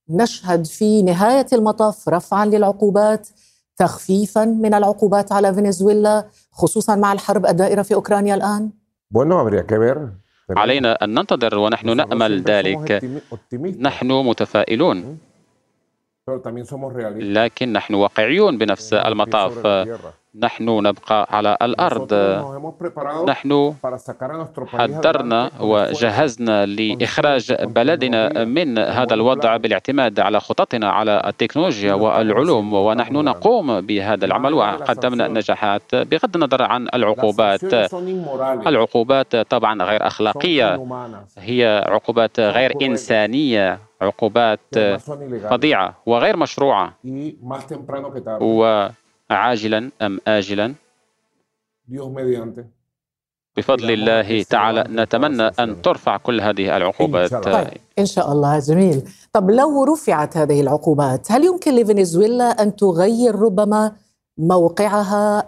نشهد 0.09 0.67
في 0.67 1.03
نهاية 1.03 1.47
المطاف 1.53 2.09
رفعا 2.09 2.47
للعقوبات؟ 2.47 3.29
تخفيفا 3.77 4.45
من 4.45 4.75
العقوبات 4.75 5.33
على 5.33 5.55
فنزويلا 5.55 6.25
خصوصا 6.53 6.97
مع 6.97 7.13
الحرب 7.13 7.47
الدائرة 7.47 7.83
في 7.83 7.95
أوكرانيا 7.95 8.35
الآن؟ 8.35 8.71
علينا 10.51 10.93
أن 11.05 11.15
ننتظر 11.15 11.59
ونحن 11.59 11.97
نأمل 11.97 12.43
ذلك. 12.43 13.11
نحن 13.79 14.13
متفائلون. 14.13 15.19
لكن 17.17 17.73
نحن 17.73 17.95
واقعيون 17.95 18.59
بنفس 18.59 18.95
المطاف. 18.95 19.67
نحن 20.39 20.87
نبقى 20.87 21.29
على 21.31 21.57
الأرض. 21.63 22.15
نحن 23.29 23.75
حضرنا 24.67 25.51
وجهزنا 25.61 26.67
لإخراج 26.67 27.53
بلدنا 27.53 28.45
من 28.45 28.79
هذا 28.79 29.15
الوضع 29.15 29.57
بالاعتماد 29.57 30.21
على 30.21 30.41
خططنا 30.41 30.91
على 30.91 31.23
التكنولوجيا 31.27 31.95
والعلوم 31.95 32.75
ونحن 32.75 33.15
نقوم 33.15 33.81
بهذا 33.81 34.25
العمل. 34.25 34.55
وقدمنا 34.55 35.29
نجاحات 35.29 35.95
بغض 35.95 36.35
النظر 36.35 36.63
عن 36.63 36.89
العقوبات. 36.95 37.75
العقوبات 38.67 39.37
طبعا 39.37 39.83
غير 39.83 40.07
أخلاقية. 40.07 40.87
هي 41.39 41.85
عقوبات 41.87 42.41
غير 42.41 42.73
إنسانية 42.83 43.79
عقوبات 44.03 44.79
فظيعة 45.51 45.95
وغير 46.07 46.37
مشروعة. 46.37 46.93
و 48.41 48.89
عاجلا 49.35 49.91
أم 50.03 50.21
آجلا؟ 50.27 50.75
بفضل 53.57 53.91
الله 53.91 54.43
تعالى 54.43 54.85
نتمنى 54.89 55.43
أن 55.43 55.83
ترفع 55.83 56.17
كل 56.17 56.41
هذه 56.41 56.77
العقوبات. 56.77 57.35
طيب 57.35 57.69
إن 57.99 58.07
شاء 58.07 58.33
الله 58.33 58.59
جميل. 58.59 59.09
طب 59.33 59.51
لو 59.51 59.85
رفعت 59.85 60.37
هذه 60.37 60.61
العقوبات 60.61 61.33
هل 61.33 61.45
يمكن 61.45 61.75
لفنزويلا 61.75 62.45
أن 62.45 62.77
تغير 62.77 63.35
ربما 63.35 63.93
موقعها؟ 64.39 65.39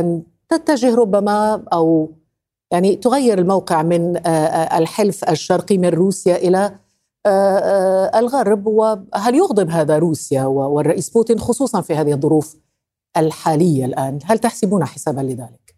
أن 0.00 0.22
تتجه 0.48 0.94
ربما 0.94 1.64
أو 1.72 2.12
يعني 2.70 2.96
تغير 2.96 3.38
الموقع 3.38 3.82
من 3.82 4.16
الحلف 4.76 5.24
الشرقي 5.24 5.78
من 5.78 5.88
روسيا 5.88 6.36
إلى 6.36 6.74
الغرب؟ 8.14 8.66
وهل 8.66 9.34
يغضب 9.34 9.70
هذا 9.70 9.98
روسيا 9.98 10.44
والرئيس 10.44 11.10
بوتين 11.10 11.38
خصوصا 11.38 11.80
في 11.80 11.94
هذه 11.94 12.12
الظروف؟ 12.12 12.56
الحالية 13.16 13.84
الآن. 13.84 14.18
هل 14.24 14.38
تحسبون 14.38 14.84
حسابا 14.84 15.20
لذلك؟ 15.20 15.76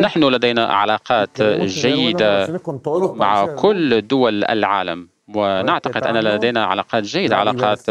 نحن 0.00 0.24
لدينا 0.24 0.64
علاقات 0.66 1.42
جيدة 1.62 2.60
مع 2.94 3.46
كل 3.46 4.06
دول 4.06 4.44
العالم. 4.44 5.08
ونعتقد 5.34 6.06
أن 6.06 6.16
لدينا 6.16 6.64
علاقات 6.64 7.02
جيدة 7.02 7.36
علاقات 7.36 7.90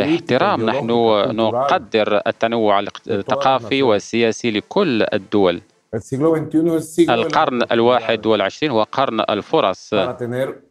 احترام. 0.00 0.66
نحن 0.66 0.90
نقدر 1.36 2.20
التنوع 2.26 2.80
الثقافي 2.80 3.82
والسياسي 3.82 4.50
لكل 4.50 5.06
الدول. 5.12 5.60
القرن 7.10 7.62
الواحد 7.72 8.26
والعشرين 8.26 8.72
هو 8.72 8.82
قرن 8.82 9.20
الفرص 9.20 9.94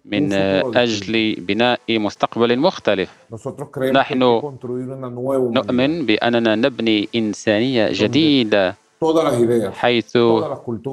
من 0.06 0.34
أجل 0.34 1.36
بناء 1.36 1.80
مستقبل 1.90 2.60
مختلف. 2.60 3.10
نحن 3.94 4.20
نؤمن 5.54 6.06
بأننا 6.06 6.56
نبني 6.56 7.10
إنسانية 7.16 7.90
جديدة. 7.92 8.76
حيث 9.72 10.18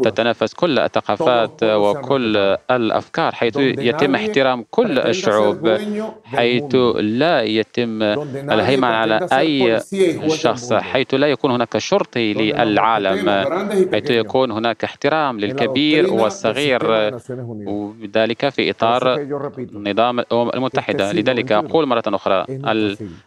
تتنافس 0.02 0.54
كل 0.54 0.78
الثقافات 0.78 1.62
وكل 1.62 2.36
الأفكار 2.70 3.32
حيث 3.34 3.56
يتم 3.56 4.14
احترام 4.14 4.64
كل 4.70 4.98
الشعوب 4.98 5.78
حيث 6.24 6.74
لا 6.96 7.42
يتم 7.42 8.02
الهيمنه 8.02 8.86
على 8.86 9.28
أي 9.32 9.80
شخص 10.28 10.72
حيث 10.72 11.14
لا 11.14 11.26
يكون 11.26 11.50
هناك 11.50 11.78
شرطي 11.78 12.32
للعالم 12.34 13.28
حيث 13.92 14.10
يكون 14.10 14.50
هناك 14.50 14.84
احترام 14.84 15.40
للكبير 15.40 16.12
والصغير 16.12 16.82
وذلك 17.66 18.48
في 18.48 18.70
إطار 18.70 19.26
نظام 19.72 20.20
الأمم 20.20 20.50
المتحدة. 20.54 21.12
لذلك 21.12 21.52
أقول 21.52 21.86
مرة 21.86 22.02
أخرى 22.06 22.44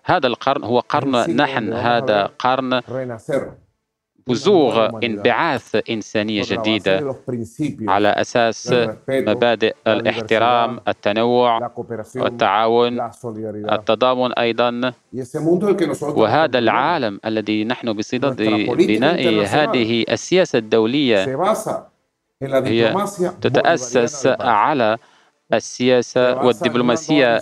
هذا 0.03 0.27
القرن 0.27 0.63
هو 0.63 0.79
قرن 0.79 1.36
نحن 1.36 1.74
هذا 1.74 2.29
قرن 2.39 2.81
بزوغ 4.29 4.89
انبعاث 5.03 5.77
إنسانية 5.89 6.43
جديدة 6.45 7.15
على 7.88 8.07
أساس 8.07 8.74
مبادئ 9.09 9.75
الاحترام 9.88 10.79
التنوع 10.88 11.71
والتعاون 12.15 13.01
التضامن 13.71 14.33
أيضا. 14.33 14.93
وهذا 16.01 16.59
العالم 16.59 17.19
الذي 17.25 17.63
نحن 17.63 17.93
بصدد 17.93 18.41
بناء 18.77 19.45
هذه 19.45 20.05
السياسة 20.09 20.59
الدولية 20.59 21.25
هي 22.43 22.95
تتأسس 23.41 24.27
على 24.39 24.98
السياسة 25.53 26.45
والدبلوماسية 26.45 27.41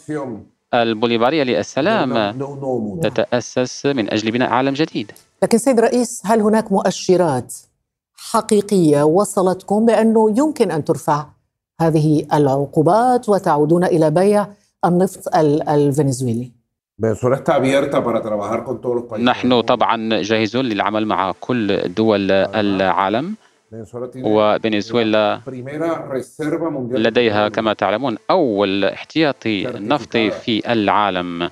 البوليفارية 0.74 1.44
للسلام. 1.44 2.40
تتأسس 3.02 3.86
من 3.86 4.14
أجل 4.14 4.32
بناء 4.32 4.50
عالم 4.50 4.74
جديد. 4.74 5.12
لكن 5.44 5.58
سيد 5.58 5.78
الرئيس 5.78 6.22
هل 6.26 6.42
هناك 6.42 6.72
مؤشرات 6.72 7.56
حقيقية 8.16 9.04
وصلتكم 9.04 9.86
بانه 9.86 10.34
يمكن 10.38 10.72
أن 10.72 10.86
ترفع 10.86 11.26
هذه 11.82 12.26
العقوبات 12.34 13.30
وتعودون 13.30 13.84
إلى 13.84 14.12
بيع 14.12 14.48
النفط 14.86 15.36
الفنزويلي؟ 15.36 16.52
نحن 19.20 19.62
طبعا 19.62 20.22
جاهزون 20.22 20.66
للعمل 20.66 21.06
مع 21.06 21.32
كل 21.40 21.94
دول 21.94 22.32
العالم. 22.32 23.36
وفنزويلا 24.16 25.42
لديها 26.92 27.50
كما 27.50 27.74
تعلمون 27.74 28.18
أول 28.30 28.86
احتياطي 28.86 29.64
نفطي 29.66 30.32
في 30.32 30.72
العالم. 30.72 31.50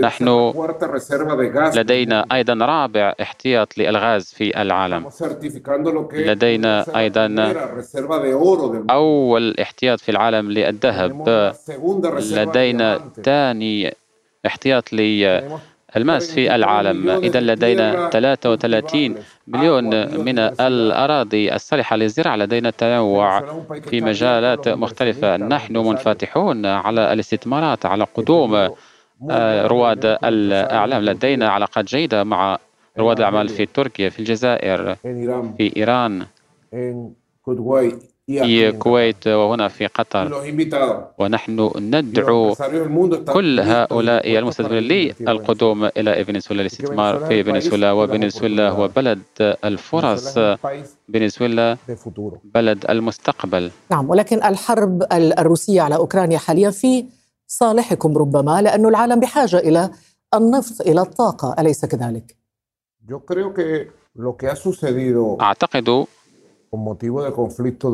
نحن 0.00 0.52
لدينا 1.74 2.26
أيضا 2.32 2.66
رابع 2.66 3.14
احتياط 3.22 3.78
للغاز 3.78 4.32
في 4.32 4.62
العالم. 4.62 5.10
لدينا 6.12 6.98
أيضا 6.98 7.54
أول 8.90 9.54
احتياط 9.60 10.00
في 10.00 10.08
العالم 10.08 10.50
للذهب. 10.50 11.52
لدينا 12.32 13.00
ثاني 13.22 13.94
احتياط 14.46 14.92
الماس 15.96 16.32
في 16.34 16.54
العالم. 16.54 17.10
إذا 17.10 17.40
لدينا 17.40 18.10
33 18.10 19.14
مليون 19.46 19.84
من 20.24 20.38
الأراضي 20.38 21.54
الصالحة 21.54 21.96
للزراعة 21.96 22.36
لدينا 22.36 22.70
تنوع 22.70 23.40
في 23.82 24.00
مجالات 24.00 24.68
مختلفة. 24.68 25.36
نحن 25.36 25.76
منفتحون 25.76 26.66
على 26.66 27.12
الاستثمارات 27.12 27.86
على 27.86 28.04
قدوم 28.14 28.54
آه، 29.30 29.66
رواد 29.66 30.04
الأعلام. 30.24 31.02
لدينا 31.02 31.48
علاقات 31.48 31.84
جيدة 31.84 32.24
مع 32.24 32.58
رواد 32.98 33.18
الأعمال 33.18 33.48
في 33.48 33.66
تركيا 33.66 34.08
في 34.08 34.18
الجزائر 34.18 34.94
في 35.58 35.72
إيران. 35.76 36.26
الكويت 38.68 39.26
وهنا 39.26 39.68
في 39.68 39.86
قطر. 39.86 40.42
ونحن 41.18 41.70
ندعو 41.76 42.54
كل 43.32 43.60
هؤلاء 43.60 44.38
المستثمرين 44.38 45.14
للقدوم 45.20 45.84
إلى 45.84 46.24
فنزويلا 46.24 46.62
للاستثمار 46.62 47.18
في 47.18 47.44
فنزويلا 47.44 47.92
وفنزويلا 47.92 48.70
هو 48.70 48.88
بلد 48.88 49.22
الفرص. 49.40 50.38
فنزويلا 51.12 51.76
بلد 52.44 52.84
المستقبل. 52.90 53.70
نعم 53.90 54.10
ولكن 54.10 54.42
الحرب 54.42 55.02
الروسية 55.12 55.82
على 55.82 55.96
أوكرانيا 55.96 56.38
حاليا 56.38 56.70
في 56.70 57.04
صالحكم 57.46 58.18
ربما 58.18 58.62
لأن 58.62 58.86
العالم 58.86 59.20
بحاجة 59.20 59.58
إلى 59.58 59.90
النفط 60.34 60.80
إلى 60.80 61.00
الطاقة 61.00 61.56
أليس 61.58 61.84
كذلك؟ 61.84 62.36
أعتقد 65.40 66.06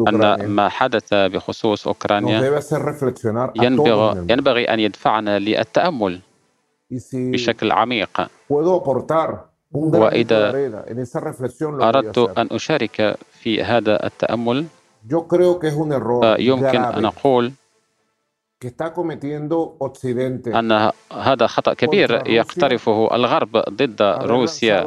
أن 0.09 0.47
ما 0.49 0.69
حدث 0.69 1.15
بخصوص 1.15 1.87
أوكرانيا 1.87 2.61
ينبغي, 3.57 4.27
ينبغي 4.31 4.65
أن 4.65 4.81
يدفعنا 4.81 5.39
للتأمل 5.39 6.21
بشكل 7.13 7.73
عميق. 7.73 8.29
وإذا 9.75 10.71
أردت 11.83 12.19
أن 12.39 12.49
أشارك 12.53 13.17
في 13.33 13.63
هذا 13.63 14.07
التأمل 14.07 14.67
فيمكن 15.09 16.81
أن 16.85 17.05
أقول 17.05 17.53
أن 20.47 20.91
هذا 21.13 21.47
خطأ 21.47 21.75
كبير 21.75 22.29
يقترفه 22.29 23.15
الغرب 23.15 23.57
ضد 23.57 24.03
روسيا 24.03 24.85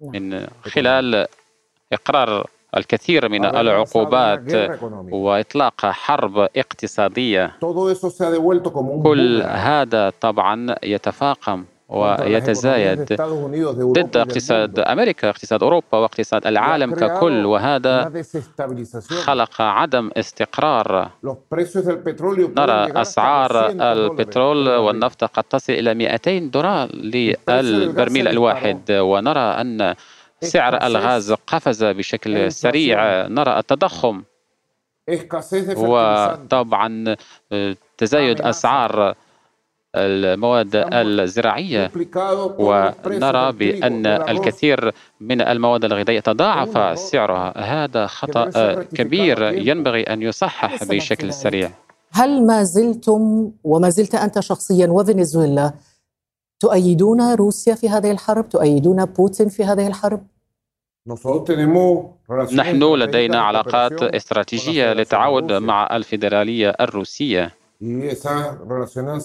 من 0.00 0.46
خلال 0.62 1.26
إقرار 1.94 2.46
الكثير 2.76 3.28
من 3.28 3.44
العقوبات 3.44 4.52
وإطلاق 5.12 5.86
حرب 5.86 6.38
اقتصادية. 6.38 7.52
كل 9.02 9.42
هذا 9.42 10.12
طبعا 10.20 10.74
يتفاقم 10.84 11.64
ويتزايد 11.88 13.12
ضد 13.96 14.16
اقتصاد 14.16 14.78
أمريكا، 14.78 15.30
اقتصاد 15.30 15.62
أوروبا 15.62 15.98
واقتصاد 15.98 16.46
العالم 16.46 16.94
ككل 16.94 17.46
وهذا 17.46 18.22
خلق 19.24 19.60
عدم 19.60 20.10
استقرار. 20.16 21.10
نرى 22.56 22.92
أسعار 23.02 23.70
البترول 23.70 24.68
والنفط 24.68 25.24
قد 25.24 25.44
تصل 25.44 25.72
إلى 25.72 25.94
200 25.94 26.50
دولار 26.50 26.88
للبرميل 26.94 28.28
الواحد. 28.28 28.80
ونرى 28.90 29.40
أن 29.40 29.94
سعر 30.44 30.86
الغاز 30.86 31.32
قفز 31.32 31.84
بشكل 31.84 32.52
سريع. 32.52 33.26
نرى 33.26 33.58
التضخم. 33.58 34.22
وطبعا 35.76 37.16
آه، 37.52 37.76
تزايد 37.98 38.40
أسعار 38.40 39.14
المواد 39.96 40.70
الزراعية. 40.92 41.90
ونرى 42.58 43.52
بأن 43.52 44.06
الكثير 44.06 44.92
من 45.20 45.40
المواد 45.40 45.84
الغذائية 45.84 46.20
تضاعف 46.20 46.98
سعرها. 46.98 47.58
هذا 47.58 48.06
خطأ 48.06 48.82
كبير 48.82 49.42
ينبغي 49.42 50.02
أن 50.02 50.22
يصحح 50.22 50.84
بشكل 50.84 51.32
سريع. 51.32 51.70
هل 52.12 52.46
ما 52.46 52.62
زلتم 52.62 53.50
وما 53.64 53.90
زلت 53.90 54.14
أنت 54.14 54.40
شخصيا 54.40 54.86
وفنزويلا 54.86 55.72
تؤيدون 56.60 57.34
روسيا 57.34 57.74
في 57.74 57.88
هذه 57.88 58.10
الحرب؟ 58.10 58.48
تؤيدون 58.48 59.04
بوتين 59.04 59.48
في 59.48 59.64
هذه 59.64 59.86
الحرب؟ 59.86 60.26
نحن 62.52 62.94
لدينا 62.94 63.40
علاقات 63.40 64.02
استراتيجية 64.02 64.92
للتعاون 64.92 65.62
مع 65.62 65.88
الفيدرالية 65.96 66.74
الروسية. 66.80 67.50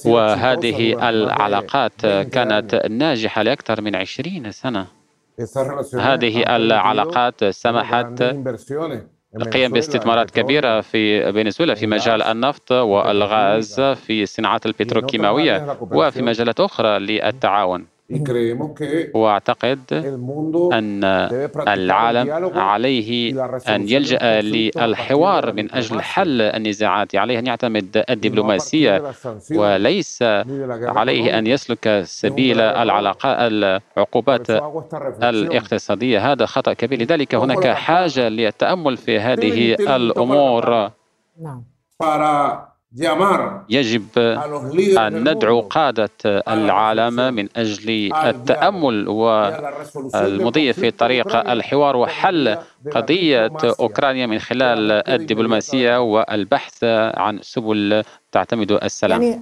وهذه 0.06 1.10
العلاقات 1.10 2.02
كانت 2.32 2.76
ناجحة 2.90 3.42
لأكثر 3.42 3.82
من 3.82 3.96
عشرين 3.96 4.52
سنة. 4.52 4.88
هذه 5.96 6.56
العلاقات 6.56 7.44
سمحت 7.44 8.22
القيام 9.36 9.72
باستثمارات 9.72 10.32
كبيرة 10.32 10.82
في 10.82 11.34
فنزويلا 11.34 11.76
في 11.76 11.88
مجال 11.88 12.22
النفط 12.24 12.72
والغاز 12.72 13.82
في 13.82 14.24
الصناعات 14.24 14.66
البتروكيماوية 14.66 15.78
وفي 15.82 16.22
مجالات 16.22 16.60
أخرى 16.60 17.00
للتعاون. 17.00 17.86
وأعتقد 19.14 19.80
أن 20.74 21.04
العالم 21.68 22.58
عليه 22.58 23.34
أن 23.68 23.90
يلجأ 23.90 24.42
للحوار 24.42 25.54
من 25.54 25.72
أجل 25.74 26.02
حل 26.02 26.42
النزاعات. 26.42 27.16
عليه 27.16 27.40
أن 27.40 27.48
يعتمد 27.48 28.04
الدبلوماسية 28.10 29.14
وليس 29.52 30.24
عليه 30.82 31.40
أن 31.40 31.48
يسلك 31.48 32.02
سبيل 32.04 32.62
العلاقات 32.62 33.38
العقوبات 33.52 34.50
الاقتصادية. 35.24 36.32
هذا 36.32 36.46
خطأ 36.46 36.74
كبير. 36.74 37.02
لذلك 37.02 37.36
هناك 37.36 37.68
حاجة 37.68 38.30
للتأمل 38.30 38.98
في 38.98 39.20
هذه 39.20 39.74
الأمور. 39.96 40.92
نعم. 41.42 41.64
يجب 43.70 44.06
أن 44.98 45.30
ندعو 45.32 45.60
قادة 45.62 46.10
العالم 46.26 47.34
من 47.34 47.48
أجل 47.56 48.14
التأمل 48.14 49.08
والمضي 49.08 50.74
في 50.74 50.92
طريق 50.92 51.36
الحوار 51.50 51.98
وحل 51.98 52.58
قضية 52.92 53.52
أوكرانيا 53.80 54.26
من 54.26 54.40
خلال 54.40 54.92
الدبلوماسية 54.92 56.02
والبحث 56.02 56.84
عن 57.18 57.40
سبل 57.42 58.04
تعتمد 58.32 58.72
السلام. 58.72 59.22
يعني 59.22 59.42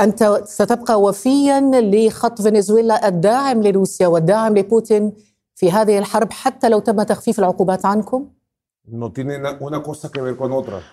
أنت 0.00 0.40
ستبقى 0.44 1.00
وفيا 1.00 1.60
لخط 1.72 2.42
فنزويلا 2.42 3.08
الداعم 3.08 3.62
لروسيا 3.62 4.06
والداعم 4.06 4.58
لبوتين 4.58 5.12
في 5.54 5.70
هذه 5.70 5.98
الحرب 5.98 6.32
حتى 6.32 6.68
لو 6.68 6.78
تم 6.78 7.02
تخفيف 7.02 7.38
العقوبات 7.38 7.86
عنكم؟ 7.86 8.28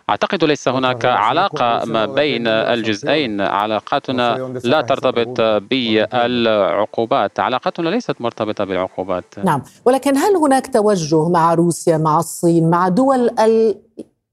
أعتقد 0.10 0.44
ليس 0.44 0.68
هناك 0.68 1.06
علاقة 1.06 1.86
ما 1.86 2.06
بين 2.06 2.48
الجزئين. 2.48 3.42
علاقاتنا 3.42 4.38
لا 4.64 4.82
ترتبط 4.82 5.42
بالعقوبات 5.42 7.40
علاقتنا 7.40 7.90
ليست 7.90 8.22
مرتبطة 8.22 8.64
بالعقوبات. 8.64 9.40
نعم. 9.44 9.62
ولكن 9.86 10.18
هل 10.18 10.36
هناك 10.36 10.74
توجه 10.74 11.30
مع 11.30 11.54
روسيا 11.54 11.98
مع 11.98 12.20
الصين 12.20 12.70
مع 12.70 12.88
دول 12.88 13.30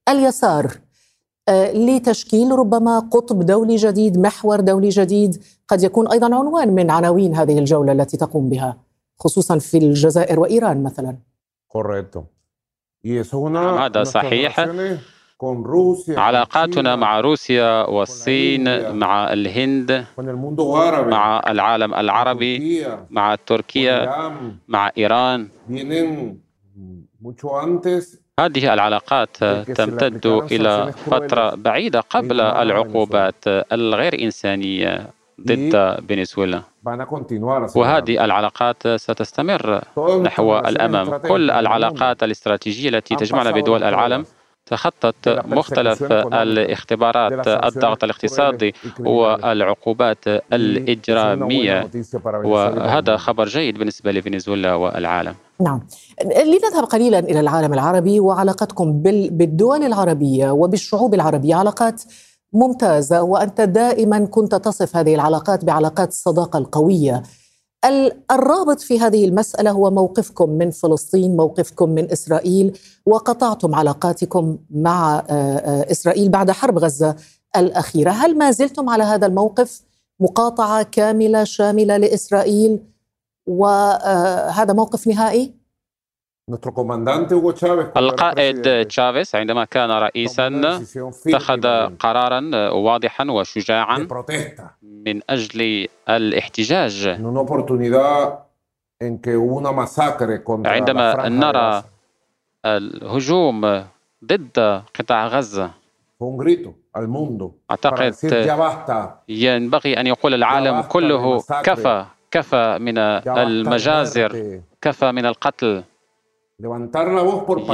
اليسار 0.08 0.72
آه، 1.48 1.72
لتشكيل 1.72 2.52
ربما 2.52 2.98
قطب 2.98 3.46
دولي 3.46 3.76
جديد 3.76 4.18
محور 4.18 4.60
دولي 4.60 4.88
جديد؟ 4.88 5.42
قد 5.68 5.82
يكون 5.82 6.08
أيضا 6.08 6.26
عنوان 6.26 6.74
من 6.74 6.90
عناوين 6.90 7.34
هذه 7.34 7.58
الجولة 7.58 7.92
التي 7.92 8.16
تقوم 8.16 8.48
بها 8.48 8.76
خصوصا 9.18 9.58
في 9.58 9.78
الجزائر 9.78 10.40
وإيران 10.40 10.82
مثلا. 10.82 11.16
Correcto. 11.76 12.35
نعم، 13.62 13.78
هذا 13.78 14.04
صحيح. 14.04 14.60
علاقاتنا 16.08 16.96
مع 16.96 17.20
روسيا 17.20 17.82
والصين 17.88 18.92
مع 18.96 19.32
الهند 19.32 20.04
مع 21.10 21.42
العالم 21.48 21.94
العربي 21.94 22.86
مع 23.10 23.34
تركيا 23.46 23.96
مع 24.68 24.90
إيران. 24.98 25.48
هذه 28.40 28.74
العلاقات 28.74 29.36
تمتد 29.76 30.26
إلى 30.26 30.92
فترة 31.10 31.54
بعيدة 31.54 32.00
قبل 32.00 32.40
العقوبات 32.40 33.44
الغير 33.46 34.22
إنسانية. 34.22 35.10
ضد 35.40 35.96
فنزويلا 36.08 36.62
وهذه 37.76 38.24
العلاقات 38.24 38.88
ستستمر 38.88 39.80
نحو 40.22 40.58
الأمام 40.58 41.16
كل 41.16 41.50
العلاقات 41.50 42.22
الاستراتيجية 42.22 42.88
التي 42.88 43.16
تجمعنا 43.16 43.50
بدول 43.50 43.84
العالم 43.84 44.24
تخطت 44.66 45.28
مختلف 45.28 46.02
الاختبارات 46.12 47.48
الضغط 47.48 48.04
الاقتصادي 48.04 48.74
والعقوبات 49.00 50.28
الإجرامية 50.52 51.90
وهذا 52.24 53.16
خبر 53.16 53.44
جيد 53.44 53.78
بالنسبة 53.78 54.12
لفنزويلا 54.12 54.74
والعالم 54.74 55.34
نعم 55.60 55.86
لنذهب 56.24 56.84
قليلا 56.84 57.18
إلى 57.18 57.40
العالم 57.40 57.72
العربي 57.72 58.20
وعلاقتكم 58.20 59.02
بالدول 59.30 59.82
العربية 59.82 60.50
وبالشعوب 60.50 61.14
العربية 61.14 61.54
علاقات 61.54 62.02
ممتازة 62.56 63.22
وأنت 63.22 63.60
دائما 63.60 64.24
كنت 64.24 64.54
تصف 64.54 64.96
هذه 64.96 65.14
العلاقات 65.14 65.64
بعلاقات 65.64 66.08
الصداقة 66.08 66.58
القوية. 66.58 67.22
الرابط 68.30 68.80
في 68.80 69.00
هذه 69.00 69.24
المسألة 69.24 69.70
هو 69.70 69.90
موقفكم 69.90 70.50
من 70.50 70.70
فلسطين 70.70 71.36
موقفكم 71.36 71.90
من 71.90 72.10
إسرائيل 72.12 72.78
وقطعتم 73.06 73.74
علاقاتكم 73.74 74.58
مع 74.70 75.18
آه، 75.18 75.22
آه، 75.30 75.90
إسرائيل 75.90 76.28
بعد 76.28 76.50
حرب 76.50 76.78
غزة 76.78 77.16
الأخيرة. 77.56 78.10
هل 78.10 78.38
ما 78.38 78.50
زلتم 78.50 78.90
على 78.90 79.04
هذا 79.04 79.26
الموقف 79.26 79.82
مقاطعة 80.20 80.82
كاملة 80.82 81.44
شاملة 81.44 81.96
لإسرائيل؟ 81.96 82.80
وهذا 83.46 84.70
آه، 84.70 84.74
موقف 84.74 85.06
نهائي؟ 85.06 85.54
القائد 87.96 88.86
تشافيس 88.86 89.34
عندما 89.34 89.64
كان 89.64 89.90
رئيسا 89.90 90.46
اتخذ 91.26 91.62
قرارا 91.96 92.70
واضحا 92.70 93.30
وشجاعا 93.30 94.08
من 94.82 95.20
أجل 95.30 95.88
الاحتجاج. 96.08 97.08
عندما 100.66 101.28
نرى 101.28 101.82
الهجوم 102.66 103.84
ضد 104.24 104.82
قطاع 104.98 105.26
غزة. 105.26 105.70
أعتقد 107.70 108.14
ينبغي 109.28 110.00
أن 110.00 110.06
يقول 110.06 110.34
العالم 110.34 110.80
كله 110.80 111.40
كفى 111.62 112.04
كفى 112.30 112.78
من 112.80 112.98
المجازر 112.98 114.60
كفى 114.82 115.12
من 115.12 115.26
القتل. 115.26 115.84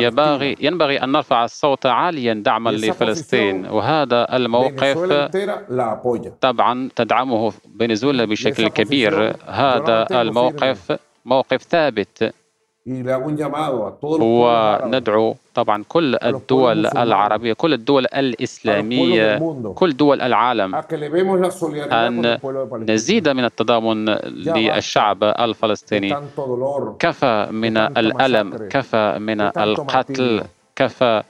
ينبغي 0.03 0.57
ينبغي 0.61 0.97
أن 1.05 1.13
نرفع 1.13 1.45
الصوت 1.45 1.87
عاليا 1.87 2.35
دعما 2.35 2.71
لفلسطين. 2.71 3.67
وهذا 3.67 4.37
الموقف 4.37 4.97
طبعا 6.41 6.89
تدعمه 6.97 7.51
فنزويلا 7.51 8.25
بشكل 8.25 8.69
كبير. 8.69 9.37
هذا 9.47 10.07
الموقف 10.11 10.99
موقف 11.25 11.63
ثابت. 11.63 12.35
وندعو 14.21 15.35
طبعا 15.55 15.85
كل 15.89 16.17
الدول 16.25 16.87
العربية 16.87 17.53
كل 17.53 17.73
الدول 17.73 18.07
الإسلامية 18.07 19.39
كل 19.75 19.97
دول 19.97 20.21
العالم. 20.21 20.75
أن 21.93 22.39
نزيد 22.91 23.29
من 23.29 23.45
التضامن 23.45 24.09
للشعب 24.09 25.25
الفلسطيني. 25.25 26.17
كفى 26.99 27.49
من 27.51 27.77
الألم 27.77 28.69
كفى 28.71 29.19
من 29.19 29.41
القتل 29.41 30.43
كفى 30.77 31.23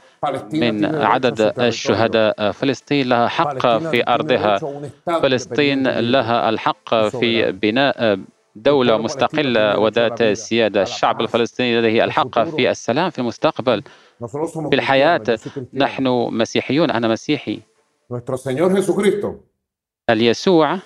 من 0.52 0.84
عدد 0.94 1.52
الشهداء 1.58 2.50
فلسطين 2.50 3.08
لها 3.08 3.28
حق 3.28 3.78
في 3.78 4.08
أرضها. 4.08 4.58
فلسطين 5.22 5.88
لها 5.88 6.48
الحق 6.48 6.94
في 7.08 7.52
بناء 7.52 8.18
دولة 8.56 8.96
مستقلة 8.96 9.78
وذات 9.78 10.22
سيادة. 10.22 10.82
الشعب 10.82 11.20
الفلسطيني 11.20 11.78
لديه 11.78 12.04
ألحق 12.04 12.42
في 12.44 12.70
السلام 12.70 13.10
في 13.10 13.18
المستقبل. 13.18 13.82
في 14.70 14.74
الحياة 14.74 15.38
نحن 15.74 16.06
مسيحيون 16.32 16.90
أنا 16.90 17.08
مسيحي. 17.08 17.60
اليسوع 20.10 20.78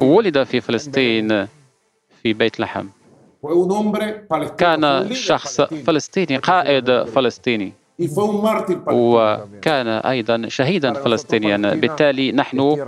ولد 0.00 0.42
في 0.42 0.60
فلسطين 0.60 1.46
في 2.22 2.32
بيت 2.32 2.60
لحم. 2.60 2.86
كان 4.58 5.14
شخص 5.14 5.60
فلسطيني 5.60 6.36
قائد 6.36 7.02
فلسطيني. 7.04 7.72
وكان 8.86 9.88
أيضا 9.88 10.48
شهيدا 10.48 10.92
فلسطينيا. 10.92 11.56
بالتالي 11.56 12.32
نحن 12.32 12.86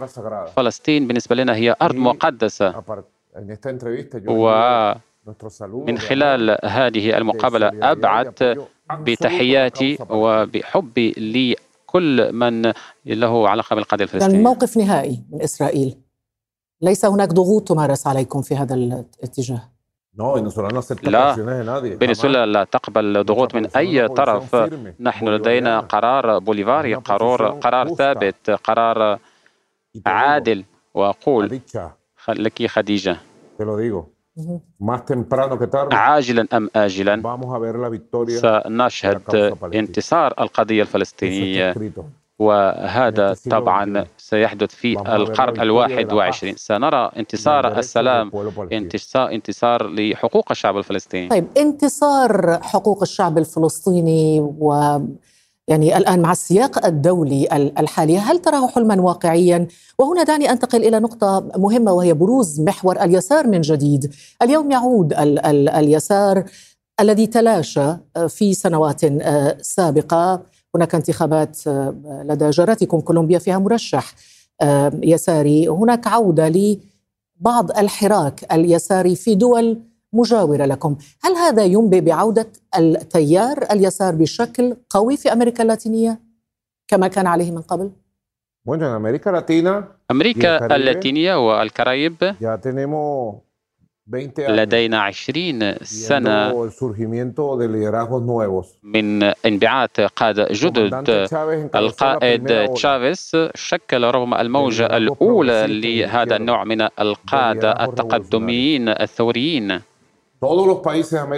فلسطين 0.56 1.06
بالنسبة 1.06 1.36
لنا 1.36 1.56
هي 1.56 1.76
أرض 1.82 1.94
مقدسة. 1.94 2.82
ومن 5.60 5.98
خلال 5.98 6.58
هذه 6.64 7.16
المقابلة 7.16 7.70
أبعد 7.82 8.58
بتحياتي 8.90 9.98
وبحبي 10.10 11.12
لكل 11.12 12.32
من 12.32 12.72
له 13.06 13.48
علاقة 13.48 13.74
بالقضية 13.76 14.04
الفلسطينية. 14.04 14.42
موقف 14.42 14.76
نهائي 14.76 15.22
من 15.32 15.42
إسرائيل. 15.42 15.96
ليس 16.82 17.04
هناك 17.04 17.28
ضغوط 17.28 17.68
تمارس 17.68 18.06
عليكم 18.06 18.42
في 18.42 18.56
هذا 18.56 18.74
الاتجاه؟ 18.74 19.62
لا. 21.02 21.34
فنزويلا 22.00 22.46
لا 22.46 22.64
تقبل 22.64 23.24
ضغوط 23.24 23.54
من 23.54 23.66
أي 23.66 24.08
طرف. 24.08 24.56
نحن 25.00 25.28
لدينا 25.28 25.80
قرار 25.80 26.38
بوليفاري 26.38 26.94
قرار 26.94 27.46
قرار 27.46 27.94
ثابت 27.94 28.50
قرار 28.50 29.18
عادل. 30.06 30.64
وأقول 30.94 31.60
لك 32.28 32.66
خديجة. 32.66 33.16
عاجلا 35.92 36.46
أم 36.52 36.70
آجلا 36.76 37.38
سنشهد 38.28 39.56
انتصار 39.74 40.34
القضية 40.40 40.82
الفلسطينية. 40.82 41.74
وهذا 42.38 43.34
طبعا 43.50 44.04
سيحدث 44.18 44.74
في 44.74 44.92
القرن 44.92 45.60
الواحد 45.60 46.12
وعشرين. 46.12 46.54
سنرى 46.56 47.10
انتصار 47.16 47.78
السلام 47.78 48.30
انتصار 49.16 49.86
لحقوق 49.86 50.50
الشعب 50.50 50.76
الفلسطيني. 50.76 51.28
طيب 51.28 51.46
انتصار 51.56 52.58
حقوق 52.62 53.02
الشعب 53.02 53.38
الفلسطيني 53.38 54.40
و 54.40 54.98
يعني 55.68 55.96
الآن 55.96 56.20
مع 56.20 56.32
السياق 56.32 56.86
الدولي 56.86 57.48
الحالي 57.78 58.18
هل 58.18 58.38
تراه 58.38 58.68
حلما 58.68 59.00
واقعيا؟ 59.00 59.66
وهنا 59.98 60.22
دعني 60.22 60.50
أنتقل 60.50 60.84
إلى 60.84 60.98
نقطة 60.98 61.48
مهمة 61.56 61.92
وهي 61.92 62.14
بروز 62.14 62.60
محور 62.60 63.02
اليسار 63.02 63.46
من 63.46 63.60
جديد. 63.60 64.14
اليوم 64.42 64.70
يعود 64.70 65.12
ال 65.12 65.46
ال 65.46 65.68
اليسار 65.68 66.44
الذي 67.00 67.26
تلاشى 67.26 67.92
في 68.28 68.54
سنوات 68.54 69.04
آه، 69.04 69.56
سابقة. 69.60 70.42
هناك 70.74 70.94
انتخابات 70.94 71.58
آه، 71.66 72.24
لدى 72.28 72.50
جارتكم 72.50 73.00
كولومبيا 73.00 73.38
فيها 73.38 73.58
مرشح 73.58 74.14
آه، 74.62 74.92
يساري. 75.02 75.68
هناك 75.68 76.06
عودة 76.06 76.48
لبعض 76.48 77.78
الحراك 77.78 78.52
اليساري 78.52 79.16
في 79.16 79.34
دول 79.34 79.80
مجاورة 80.16 80.64
لكم. 80.64 80.96
هل 81.24 81.32
هذا 81.32 81.64
ينبئ 81.64 82.00
بعودة 82.00 82.46
التيار 82.78 83.64
اليسار 83.70 84.14
بشكل 84.14 84.76
قوي 84.90 85.16
في 85.16 85.32
أمريكا 85.32 85.62
اللاتينية 85.62 86.20
كما 86.88 87.08
كان 87.08 87.26
عليه 87.26 87.50
من 87.50 87.62
قبل؟ 87.62 87.90
أمريكا 90.10 90.76
اللاتينية 90.76 91.34
والكاريب 91.48 92.34
لدينا 94.38 95.00
عشرين 95.00 95.74
سنة 95.82 96.70
من 98.82 99.22
انبعاث 99.22 100.00
قادة 100.00 100.48
جدد. 100.50 100.94
القائد 101.74 102.74
تشافيس 102.74 103.36
شكل 103.54 104.04
رغم 104.04 104.34
الموجة 104.34 104.96
الأولى 104.96 105.66
لهذا 105.68 106.36
النوع 106.36 106.64
من 106.64 106.80
القادة 106.80 107.84
التقدميين 107.84 108.88
الثوريين. 108.88 109.80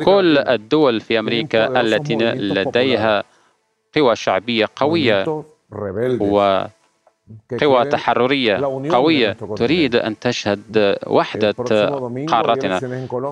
كل 0.04 0.38
الدول 0.38 1.00
في 1.00 1.18
أمريكا 1.18 1.80
التي 1.80 2.14
لديها 2.16 3.24
قوى 3.96 4.16
شعبية 4.16 4.68
قوية 4.76 5.44
وقوى 6.20 7.84
تحررية 7.90 8.56
قوية 8.90 9.32
تريد 9.56 9.96
أن 9.96 10.18
تشهد 10.18 10.96
وحدة 11.06 11.54
قارتنا 12.28 12.78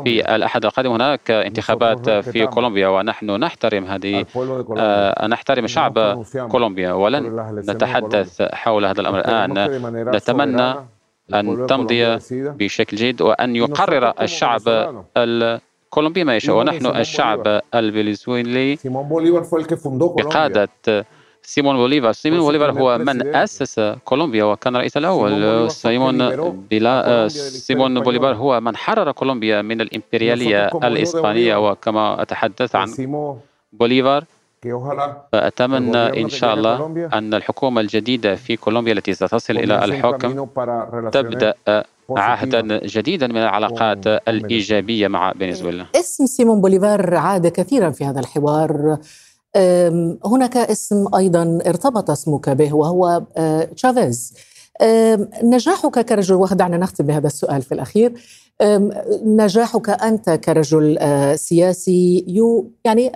في 0.05 0.35
الأحد 0.35 0.65
القادم. 0.65 0.91
هناك 0.93 1.31
انتخابات 1.31 2.11
في 2.11 2.47
كولومبيا 2.47 2.89
ونحن 2.89 3.31
نحترم 3.31 3.85
هذه 3.85 4.25
آه، 4.79 5.27
نحترم 5.27 5.67
شعب 5.67 6.25
كولومبيا 6.49 6.93
ولن 6.93 7.47
نتحدث 7.69 8.43
حول 8.43 8.87
هذا 8.87 9.01
الأمر. 9.01 9.19
الآن 9.19 9.53
نتمنى 10.17 10.75
أن 11.35 11.67
تمضي 11.67 12.19
بشكل 12.33 12.97
جيد 12.97 13.23
وأن 13.23 13.57
يقرر 13.57 14.13
الشعب 14.21 14.63
الكولومبي. 15.17 16.25
ما 16.25 16.37
يشاء. 16.37 16.57
ونحن 16.57 16.87
الشعب 16.87 17.61
الفنزويلي 17.75 18.79
بقادة 19.95 20.69
سيمون 21.43 21.77
بوليفار 21.77 22.13
سيمون 22.13 22.41
بوليفار 22.41 22.71
هو 22.71 22.99
من 22.99 23.35
أسس 23.35 23.81
كولومبيا 24.05 24.45
وكان 24.45 24.77
الرئيس 24.77 24.97
الأول. 24.97 25.71
سيمون 25.71 26.29
بلا 26.71 27.29
سيمون 27.29 28.01
بوليفار 28.01 28.35
هو 28.35 28.61
من 28.61 28.77
حرر 28.77 29.13
كولومبيا 29.13 29.63
من 29.63 29.81
الإمبريالية 29.81 30.67
الإسبانية. 30.67 31.71
وكما 31.71 32.23
أتحدث 32.23 32.77
عن 32.77 32.89
بوليفار 33.73 34.25
فأتمنى 35.33 36.23
إن 36.23 36.29
شاء 36.29 36.55
الله 36.55 36.87
أن 37.13 37.35
الحكومة 37.35 37.81
الجديدة 37.81 38.35
في 38.35 38.57
كولومبيا 38.57 38.93
التي 38.93 39.15
ستصل 39.15 39.57
إلى 39.57 39.85
الحكم 39.85 40.47
تبدأ 41.13 41.55
عهدا 42.11 42.87
جديدا 42.87 43.27
من 43.27 43.37
العلاقات 43.37 44.07
الإيجابية 44.07 45.09
مع 45.09 45.33
فنزويلا. 45.33 45.87
اسم 45.95 46.27
سيمون 46.27 46.61
بوليفار 46.61 47.15
عاد 47.15 47.47
كثيرا 47.47 47.91
في 47.91 48.05
هذا 48.05 48.21
الحوار. 48.21 48.99
هناك 50.27 50.57
اسم 50.57 51.15
أيضا 51.17 51.59
ارتبط 51.67 52.11
اسمك 52.11 52.51
به 52.51 52.75
وهو 52.75 53.23
أه، 53.37 53.65
تشافيز. 53.65 54.35
نجاحك 55.43 55.99
كرجل 55.99 56.35
ودعنا 56.35 56.77
نختم 56.77 57.07
بهذا 57.07 57.27
السؤال 57.27 57.63
في 57.63 57.73
الأخير. 57.73 58.13
نجاحك 59.25 59.91
أنت 59.91 60.31
كرجل 60.31 60.99
أه، 60.99 61.35
سياسي 61.35 62.25
يعني 62.85 63.13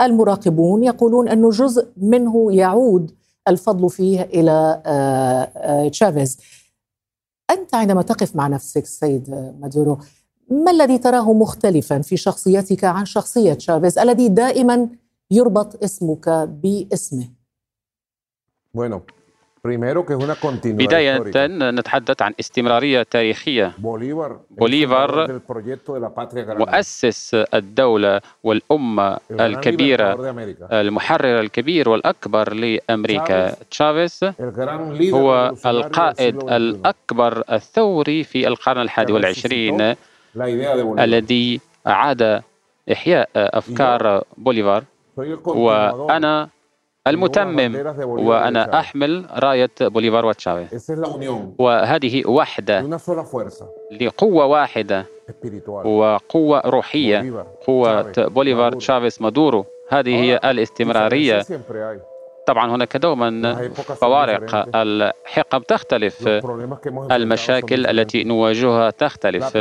المراقبون 0.00 0.84
يقولون 0.84 1.28
أنه 1.28 1.50
جزء 1.50 1.88
منه 1.96 2.52
يعود 2.52 3.10
الفضل 3.48 3.90
فيه 3.90 4.22
إلى 4.22 4.82
آه، 4.86 5.50
آه، 5.56 5.88
تشافيز. 5.88 6.38
أنت 7.50 7.74
عندما 7.74 8.02
تقف 8.02 8.36
مع 8.36 8.46
نفسك 8.46 8.86
سيد 8.86 9.54
مادورو 9.60 9.98
ما 10.50 10.70
الذي 10.70 10.98
تراه 10.98 11.32
مختلفا 11.32 12.00
في 12.00 12.16
شخصيتك 12.16 12.84
عن 12.84 13.04
شخصية 13.04 13.54
تشافيز؟ 13.54 13.98
الذي 13.98 14.28
دائما 14.28 14.88
يربط 15.30 15.84
اسمك 15.84 16.28
باسمه؟ 16.28 17.28
Bueno, 18.78 19.00
بداية 20.64 21.18
نتحدث 21.70 22.22
عن 22.22 22.32
استمرارية 22.40 23.02
تاريخية 23.02 23.72
بوليفار 24.50 25.40
مؤسس 26.58 27.34
الدولة 27.54 28.20
والأمة 28.44 29.18
الكبيرة 29.30 30.32
المحرر 30.72 31.40
الكبير 31.40 31.88
والأكبر 31.88 32.52
لأمريكا 32.54 33.54
تشافيس 33.70 34.24
هو 35.14 35.52
القائد 35.66 36.36
الأكبر 36.52 37.42
الثوري 37.52 38.24
في 38.24 38.48
القرن 38.48 38.82
الحادي 38.82 39.12
والعشرين 39.12 39.94
الذي 40.98 41.60
أعاد 41.86 42.42
إحياء 42.92 43.28
أفكار 43.36 44.24
بوليفار 44.38 44.84
وأنا 45.46 46.48
المتمم 47.06 47.92
وأنا 48.00 48.80
أحمل 48.80 49.26
راية 49.36 49.70
بوليفار 49.80 50.26
وتشافيز 50.26 50.92
وهذه 51.58 52.26
وحدة 52.26 52.80
لقوة 54.00 54.46
واحدة 54.46 55.06
وقوة 55.84 56.60
روحية 56.66 57.46
قوة 57.66 58.12
بوليفار 58.18 58.72
تشافيز 58.72 59.18
مادورو. 59.20 59.64
هذه 59.88 60.22
هي 60.22 60.40
الاستمرارية. 60.44 61.44
طبعا 62.46 62.70
هناك 62.74 62.96
دوما 62.96 63.70
فوارق. 63.74 64.68
الحقب 64.76 65.62
تختلف. 65.62 66.28
المشاكل 67.12 67.86
التي 67.86 68.24
نواجهها 68.24 68.90
تختلف. 68.90 69.56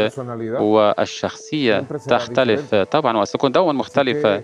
والشخصية 0.60 1.80
تختلف. 2.08 2.76
طبعا 2.76 3.18
وستكون 3.18 3.52
دوما 3.52 3.72
مختلفة 3.74 4.44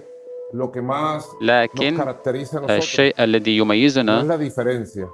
لكن 1.42 2.14
الشيء 2.70 3.24
الذي 3.24 3.58
يميزنا 3.58 4.22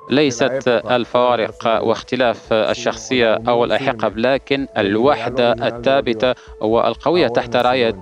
ليست 0.10 0.68
الفوارق 0.68 1.66
واختلاف 1.84 2.54
الشخصية 2.54 3.34
أو 3.48 3.64
الحقب 3.66 4.18
لكن 4.18 4.68
الوحدة 4.78 5.52
الثابتة 5.68 6.34
والقوية 6.62 7.28
تحت 7.28 7.56
راية 7.56 8.00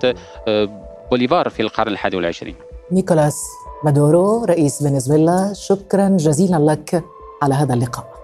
آه، 0.48 0.68
بوليفار 1.10 1.48
في 1.48 1.62
القرن 1.62 1.92
الحادي 1.92 2.16
والعشرين. 2.16 2.54
نيكولاس 2.92 3.42
مادورو 3.84 4.44
رئيس 4.44 4.82
فنزويلا 4.82 5.52
شكرا 5.54 6.08
جزيلا 6.08 6.56
لك 6.56 7.04
على 7.42 7.54
هذا 7.54 7.74
اللقاء. 7.74 8.14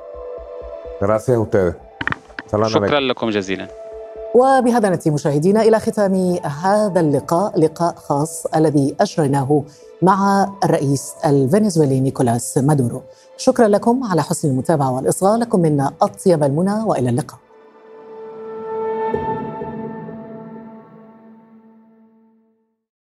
شكرا 2.69 3.01
لكم 3.01 3.31
جزيلا. 3.31 3.86
وبهذا 4.37 4.89
نأتي 4.89 5.11
مشاهدينا 5.11 5.63
إلى 5.63 5.81
ختام 5.81 6.39
هذا 6.63 7.01
اللقاء 7.01 7.61
لقاء 7.61 7.95
خاص 7.97 8.47
الذي 8.47 8.97
أجريناه 9.01 9.63
مع 10.03 10.49
الرئيس 10.65 11.13
الفنزويلي 11.25 12.01
نيكولاس 12.01 12.59
مادورو. 12.59 13.03
شكرا 13.37 13.69
لكم 13.69 14.05
على 14.05 14.23
حسن 14.23 14.49
المتابعة 14.49 14.95
والإصغاء 14.95 15.39
لكم 15.39 15.61
منا 15.61 15.93
أطيب 16.03 16.45
المنى 16.45 16.83
وإلى 16.83 17.11
اللقاء. 17.11 17.46